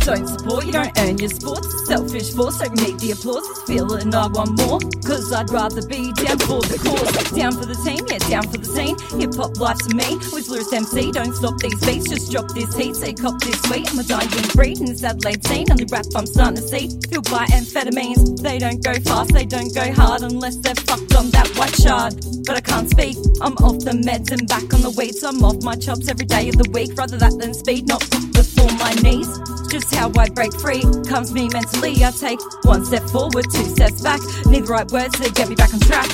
Don't 0.05 0.29
support, 0.29 0.67
you 0.67 0.73
don't 0.73 0.93
earn 0.99 1.17
your 1.17 1.31
sports. 1.31 1.89
Selfish 1.89 2.35
force, 2.35 2.59
don't 2.59 2.77
need 2.77 3.01
the 3.01 3.13
applause. 3.13 3.49
Feeling 3.65 4.15
I 4.15 4.27
want 4.29 4.53
more. 4.61 4.79
Cause 5.01 5.33
I'd 5.33 5.49
rather 5.49 5.81
be 5.81 6.13
down 6.13 6.37
for 6.45 6.61
the 6.61 6.77
cause. 6.77 7.33
Down 7.33 7.53
for 7.57 7.65
the 7.65 7.75
team, 7.81 8.05
yeah, 8.13 8.21
down 8.29 8.45
for 8.53 8.59
the 8.59 8.69
scene. 8.69 9.01
Hip 9.17 9.33
hop 9.33 9.57
life 9.57 9.81
to 9.89 9.97
me. 9.97 10.21
With 10.29 10.53
Lewis 10.53 10.71
MC, 10.75 11.11
don't 11.11 11.33
stop 11.33 11.57
these 11.57 11.81
beats, 11.81 12.11
just 12.11 12.31
drop 12.31 12.53
this 12.53 12.77
heat. 12.77 12.95
Say 12.97 13.15
cop 13.15 13.41
this 13.41 13.57
sweet. 13.63 13.89
I'm 13.89 13.99
a 13.99 14.05
dying 14.05 14.29
breed 14.53 14.77
in 14.77 14.93
this 14.93 15.03
Adelaide 15.03 15.41
scene. 15.47 15.73
Only 15.73 15.89
rap 15.89 16.05
I'm 16.15 16.27
starting 16.27 16.61
to 16.61 16.69
see. 16.69 16.93
Fueled 17.09 17.31
by 17.33 17.49
amphetamines. 17.57 18.45
They 18.45 18.59
don't 18.59 18.85
go 18.85 18.93
fast, 19.09 19.33
they 19.33 19.47
don't 19.49 19.73
go 19.73 19.91
hard 19.91 20.21
unless 20.21 20.57
they're 20.57 20.77
fucked 20.85 21.17
on 21.17 21.31
that 21.33 21.49
white 21.57 21.77
shard. 21.81 22.13
But 22.45 22.57
I 22.57 22.61
can't 22.61 22.91
speak. 22.91 23.17
I'm 23.41 23.57
off 23.65 23.81
the 23.81 23.97
meds 24.05 24.37
and 24.37 24.45
back 24.53 24.69
on 24.77 24.85
the 24.85 24.93
weed. 25.01 25.17
So 25.17 25.33
I'm 25.33 25.41
off 25.41 25.65
my 25.65 25.77
chops 25.77 26.13
every 26.13 26.27
day 26.27 26.53
of 26.53 26.61
the 26.61 26.69
week. 26.77 26.93
Rather 26.93 27.17
that 27.17 27.41
than 27.41 27.55
speed, 27.57 27.89
not 27.89 28.05
before 28.37 28.69
my 28.77 28.93
knees. 29.01 29.33
Just 29.73 29.94
how 29.95 30.11
I 30.19 30.29
break 30.29 30.53
free 30.61 30.83
comes 31.09 31.33
me 31.33 31.49
mentally. 31.49 32.05
I 32.05 32.11
take 32.11 32.41
one 32.65 32.85
step 32.85 33.03
forward, 33.11 33.47
two 33.51 33.65
steps 33.65 34.03
back. 34.03 34.21
Need 34.47 34.67
the 34.67 34.73
right 34.73 34.91
words 34.91 35.19
to 35.21 35.31
get 35.33 35.49
me 35.49 35.55
back 35.55 35.73
on 35.73 35.81
track. 35.81 36.09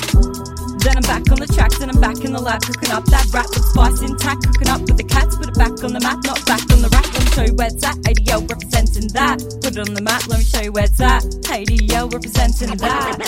Then 0.81 0.97
I'm 0.97 1.05
back 1.05 1.29
on 1.29 1.37
the 1.37 1.45
tracks, 1.45 1.77
then 1.77 1.89
I'm 1.89 2.01
back 2.01 2.25
in 2.25 2.33
the 2.33 2.41
lab 2.41 2.61
cooking 2.61 2.91
up 2.91 3.05
that 3.05 3.29
rap 3.33 3.45
with 3.49 3.65
spice 3.65 4.01
intact. 4.01 4.47
Cooking 4.47 4.69
up 4.69 4.81
with 4.81 4.97
the 4.97 5.03
cats, 5.03 5.35
put 5.35 5.49
it 5.49 5.55
back 5.55 5.77
on 5.83 5.93
the 5.93 5.99
map, 5.99 6.23
not 6.25 6.43
back 6.45 6.61
on 6.73 6.81
the 6.81 6.89
rack. 6.89 7.05
Let 7.13 7.21
me 7.21 7.31
show 7.31 7.45
you 7.45 7.53
where 7.53 7.67
it's 7.67 7.85
at. 7.85 7.97
ADL 8.01 8.49
representing 8.49 9.07
that. 9.13 9.37
Put 9.61 9.77
it 9.77 9.87
on 9.87 9.93
the 9.93 10.01
map, 10.01 10.25
let 10.27 10.39
me 10.39 10.45
show 10.45 10.61
you 10.61 10.71
where 10.71 10.85
it's 10.85 10.99
at. 10.99 11.21
ADL 11.53 12.09
representing 12.11 12.73
that. 12.81 13.19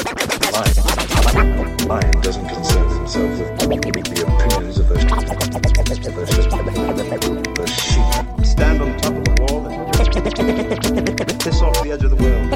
Lion 1.85 2.21
doesn't 2.21 2.47
concern 2.47 2.89
himself 2.89 3.29
with 3.37 3.81
the 3.81 3.89
opinions 3.93 4.79
of 4.79 4.89
those, 4.89 5.05
of 5.05 6.15
those, 6.15 6.33
those 7.53 7.69
sheep. 7.69 8.45
Stand 8.45 8.81
on 8.81 8.97
top 8.97 9.13
of 9.13 9.22
piss 10.43 11.61
off 11.61 11.83
the 11.83 11.91
edge 11.91 12.03
of 12.03 12.09
the 12.09 12.15
world. 12.15 12.49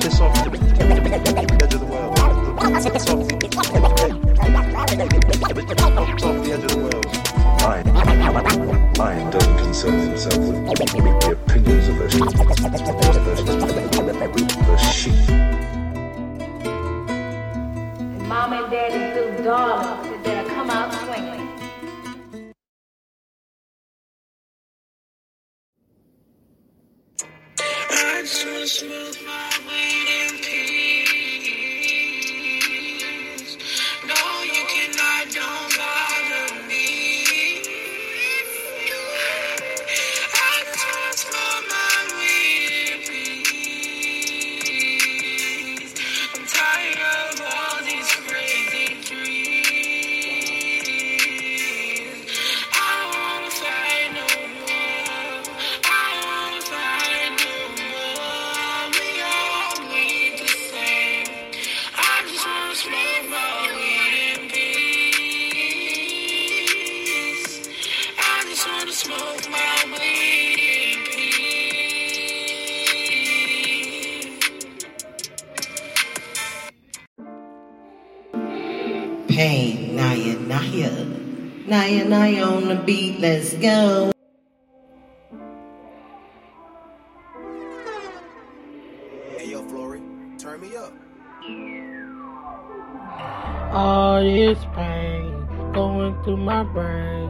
Piss 0.00 0.20
off 0.20 0.34
the 0.34 0.46
edge 1.62 1.74
of 1.74 1.80
the 1.80 1.86
world. 1.86 2.22
Piss 2.80 3.00
off 3.00 3.14
the, 3.24 3.30
piss 3.40 3.54
off 6.24 6.44
the 6.44 6.52
edge 6.52 6.64
of 6.64 6.70
the 6.70 6.78
world. 6.78 7.06
Lion, 7.62 7.86
Lion 8.94 9.30
doesn't 9.30 9.56
concern 9.58 9.98
himself 10.00 10.38
with 10.38 10.66
the 10.66 11.30
opinions 11.32 11.88
of 11.88 11.94
those, 11.98 12.14
of 12.14 12.30
those, 13.24 13.44
those 14.66 14.84
sheep. 14.92 15.14
Mom 18.26 18.52
and 18.52 18.70
daddy's 18.70 19.14
little 19.14 19.44
darling 19.44 20.11
Just 28.22 28.46
wanna 28.46 28.66
smoke 28.68 29.16
my 29.26 29.50
weed 29.66 30.21
go. 83.62 84.12
Hey 89.36 89.50
yo, 89.50 89.62
Flory, 89.68 90.02
turn 90.36 90.60
me 90.60 90.76
up. 90.76 90.92
All 93.72 94.20
this 94.20 94.58
pain 94.74 95.46
going 95.72 96.20
through 96.24 96.38
my 96.38 96.64
brain. 96.64 97.28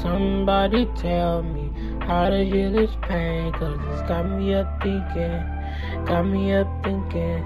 Somebody 0.00 0.86
tell 0.96 1.42
me 1.42 1.70
how 2.06 2.30
to 2.30 2.44
heal 2.44 2.70
this 2.72 2.92
pain. 3.02 3.52
Cause 3.52 3.78
it's 3.90 4.02
got 4.08 4.30
me 4.30 4.54
up 4.54 4.80
thinking, 4.82 5.42
got 6.06 6.22
me 6.22 6.54
up 6.54 6.68
thinking, 6.84 7.42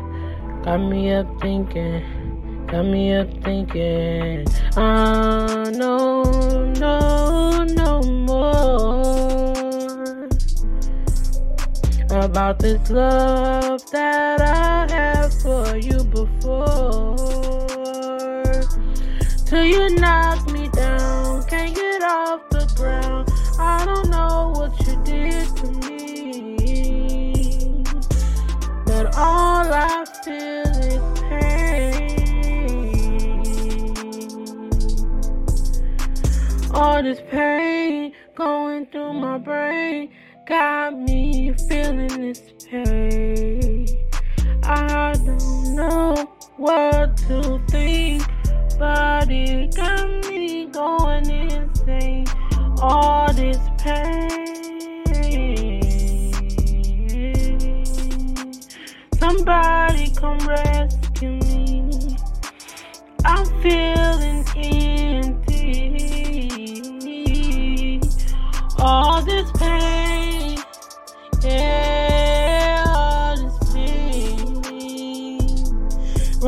got 0.63 0.79
me 0.79 1.13
up 1.13 1.41
thinking, 1.41 2.67
got 2.67 2.85
me 2.85 3.15
up 3.15 3.31
thinking. 3.43 4.47
I 4.77 5.71
know, 5.71 6.06
about 12.27 12.59
this 12.59 12.91
love 12.91 13.89
that 13.93 14.41
I 14.41 14.93
had 14.93 15.33
for 15.43 15.77
you 15.77 16.03
before. 16.03 17.15
Till 19.47 19.65
you 19.65 19.91
knock 19.91 20.36
brain 39.77 40.09
got 40.47 40.99
me 40.99 41.53
feeling 41.69 42.09
this 42.09 42.41
pain. 42.71 43.87
I 44.63 45.13
don't 45.13 45.75
know 45.75 46.15
what 46.57 47.17
to 47.29 47.61
think, 47.69 48.23
but 48.79 49.31
it 49.31 49.75
got 49.77 50.09
me 50.29 50.67
going 50.67 51.29
insane. 51.31 52.27
All 52.81 53.33
this 53.35 53.59
pain. 53.79 54.23
Somebody 59.19 60.11
come 60.15 60.39
rescue 60.49 61.39
me. 61.51 62.17
I'm 63.25 63.47
feeling 63.63 64.45
empty. 64.57 65.47
All 68.79 69.21
this 69.23 69.36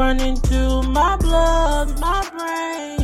running 0.09 0.37
through 0.37 0.83
my 0.85 1.17
blood, 1.19 2.01
my 2.01 2.27
brain. 2.31 2.99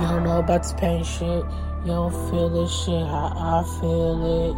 You 0.00 0.04
don't 0.08 0.24
know 0.24 0.38
about 0.40 0.64
this 0.64 0.72
pain 0.72 1.04
shit. 1.04 1.44
You 1.84 1.92
don't 1.92 2.12
feel 2.28 2.48
this 2.48 2.72
shit 2.76 3.06
how 3.06 3.30
I 3.54 3.62
feel 3.78 4.18
it. 4.42 4.56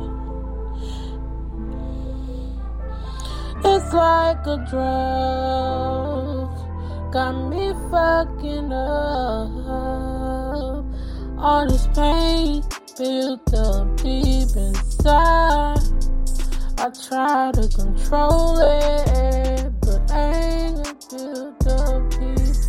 It's 3.69 3.93
like 3.93 4.47
a 4.47 4.57
drug, 4.71 6.49
got 7.13 7.35
me 7.51 7.75
fucking 7.91 8.73
up. 8.73 9.51
All 11.37 11.67
this 11.69 11.87
pain 11.89 12.65
built 12.97 13.53
up 13.53 13.97
deep 13.99 14.57
inside. 14.57 15.96
I 16.79 16.91
try 17.09 17.53
to 17.53 17.69
control 17.69 18.59
it, 18.59 19.73
but 19.81 20.11
anger 20.11 20.95
built 21.11 21.67
up 21.67 22.11
deep 22.11 22.21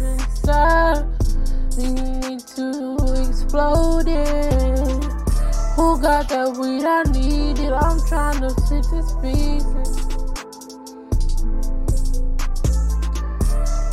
inside. 0.02 1.06
Leading 1.78 2.20
me 2.22 2.40
to 2.56 2.98
explode 3.28 4.08
it. 4.08 5.04
Who 5.76 6.02
got 6.02 6.30
that 6.30 6.58
weed? 6.58 6.86
I 6.86 7.04
need 7.12 7.60
it. 7.60 7.74
I'm 7.74 8.00
trying 8.08 8.40
to 8.42 8.50
sit 8.62 8.86
this 8.90 9.12
pieces. 9.22 9.98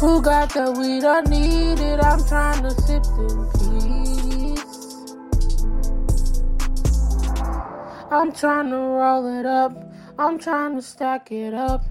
Who 0.01 0.23
got 0.23 0.51
the 0.55 0.71
weed? 0.79 1.05
I 1.05 1.23
need 1.23 1.81
it. 1.81 1.99
I'm 2.01 2.25
trying 2.29 2.63
to 2.63 2.71
sip 2.71 3.05
in 3.19 3.47
peace. 3.59 4.63
I'm 8.11 8.33
trying 8.33 8.71
to 8.71 8.77
roll 8.77 9.27
it 9.41 9.45
up. 9.45 9.94
I'm 10.17 10.39
trying 10.39 10.77
to 10.77 10.83
stack 10.83 11.33
it 11.33 11.55
up. 11.55 11.85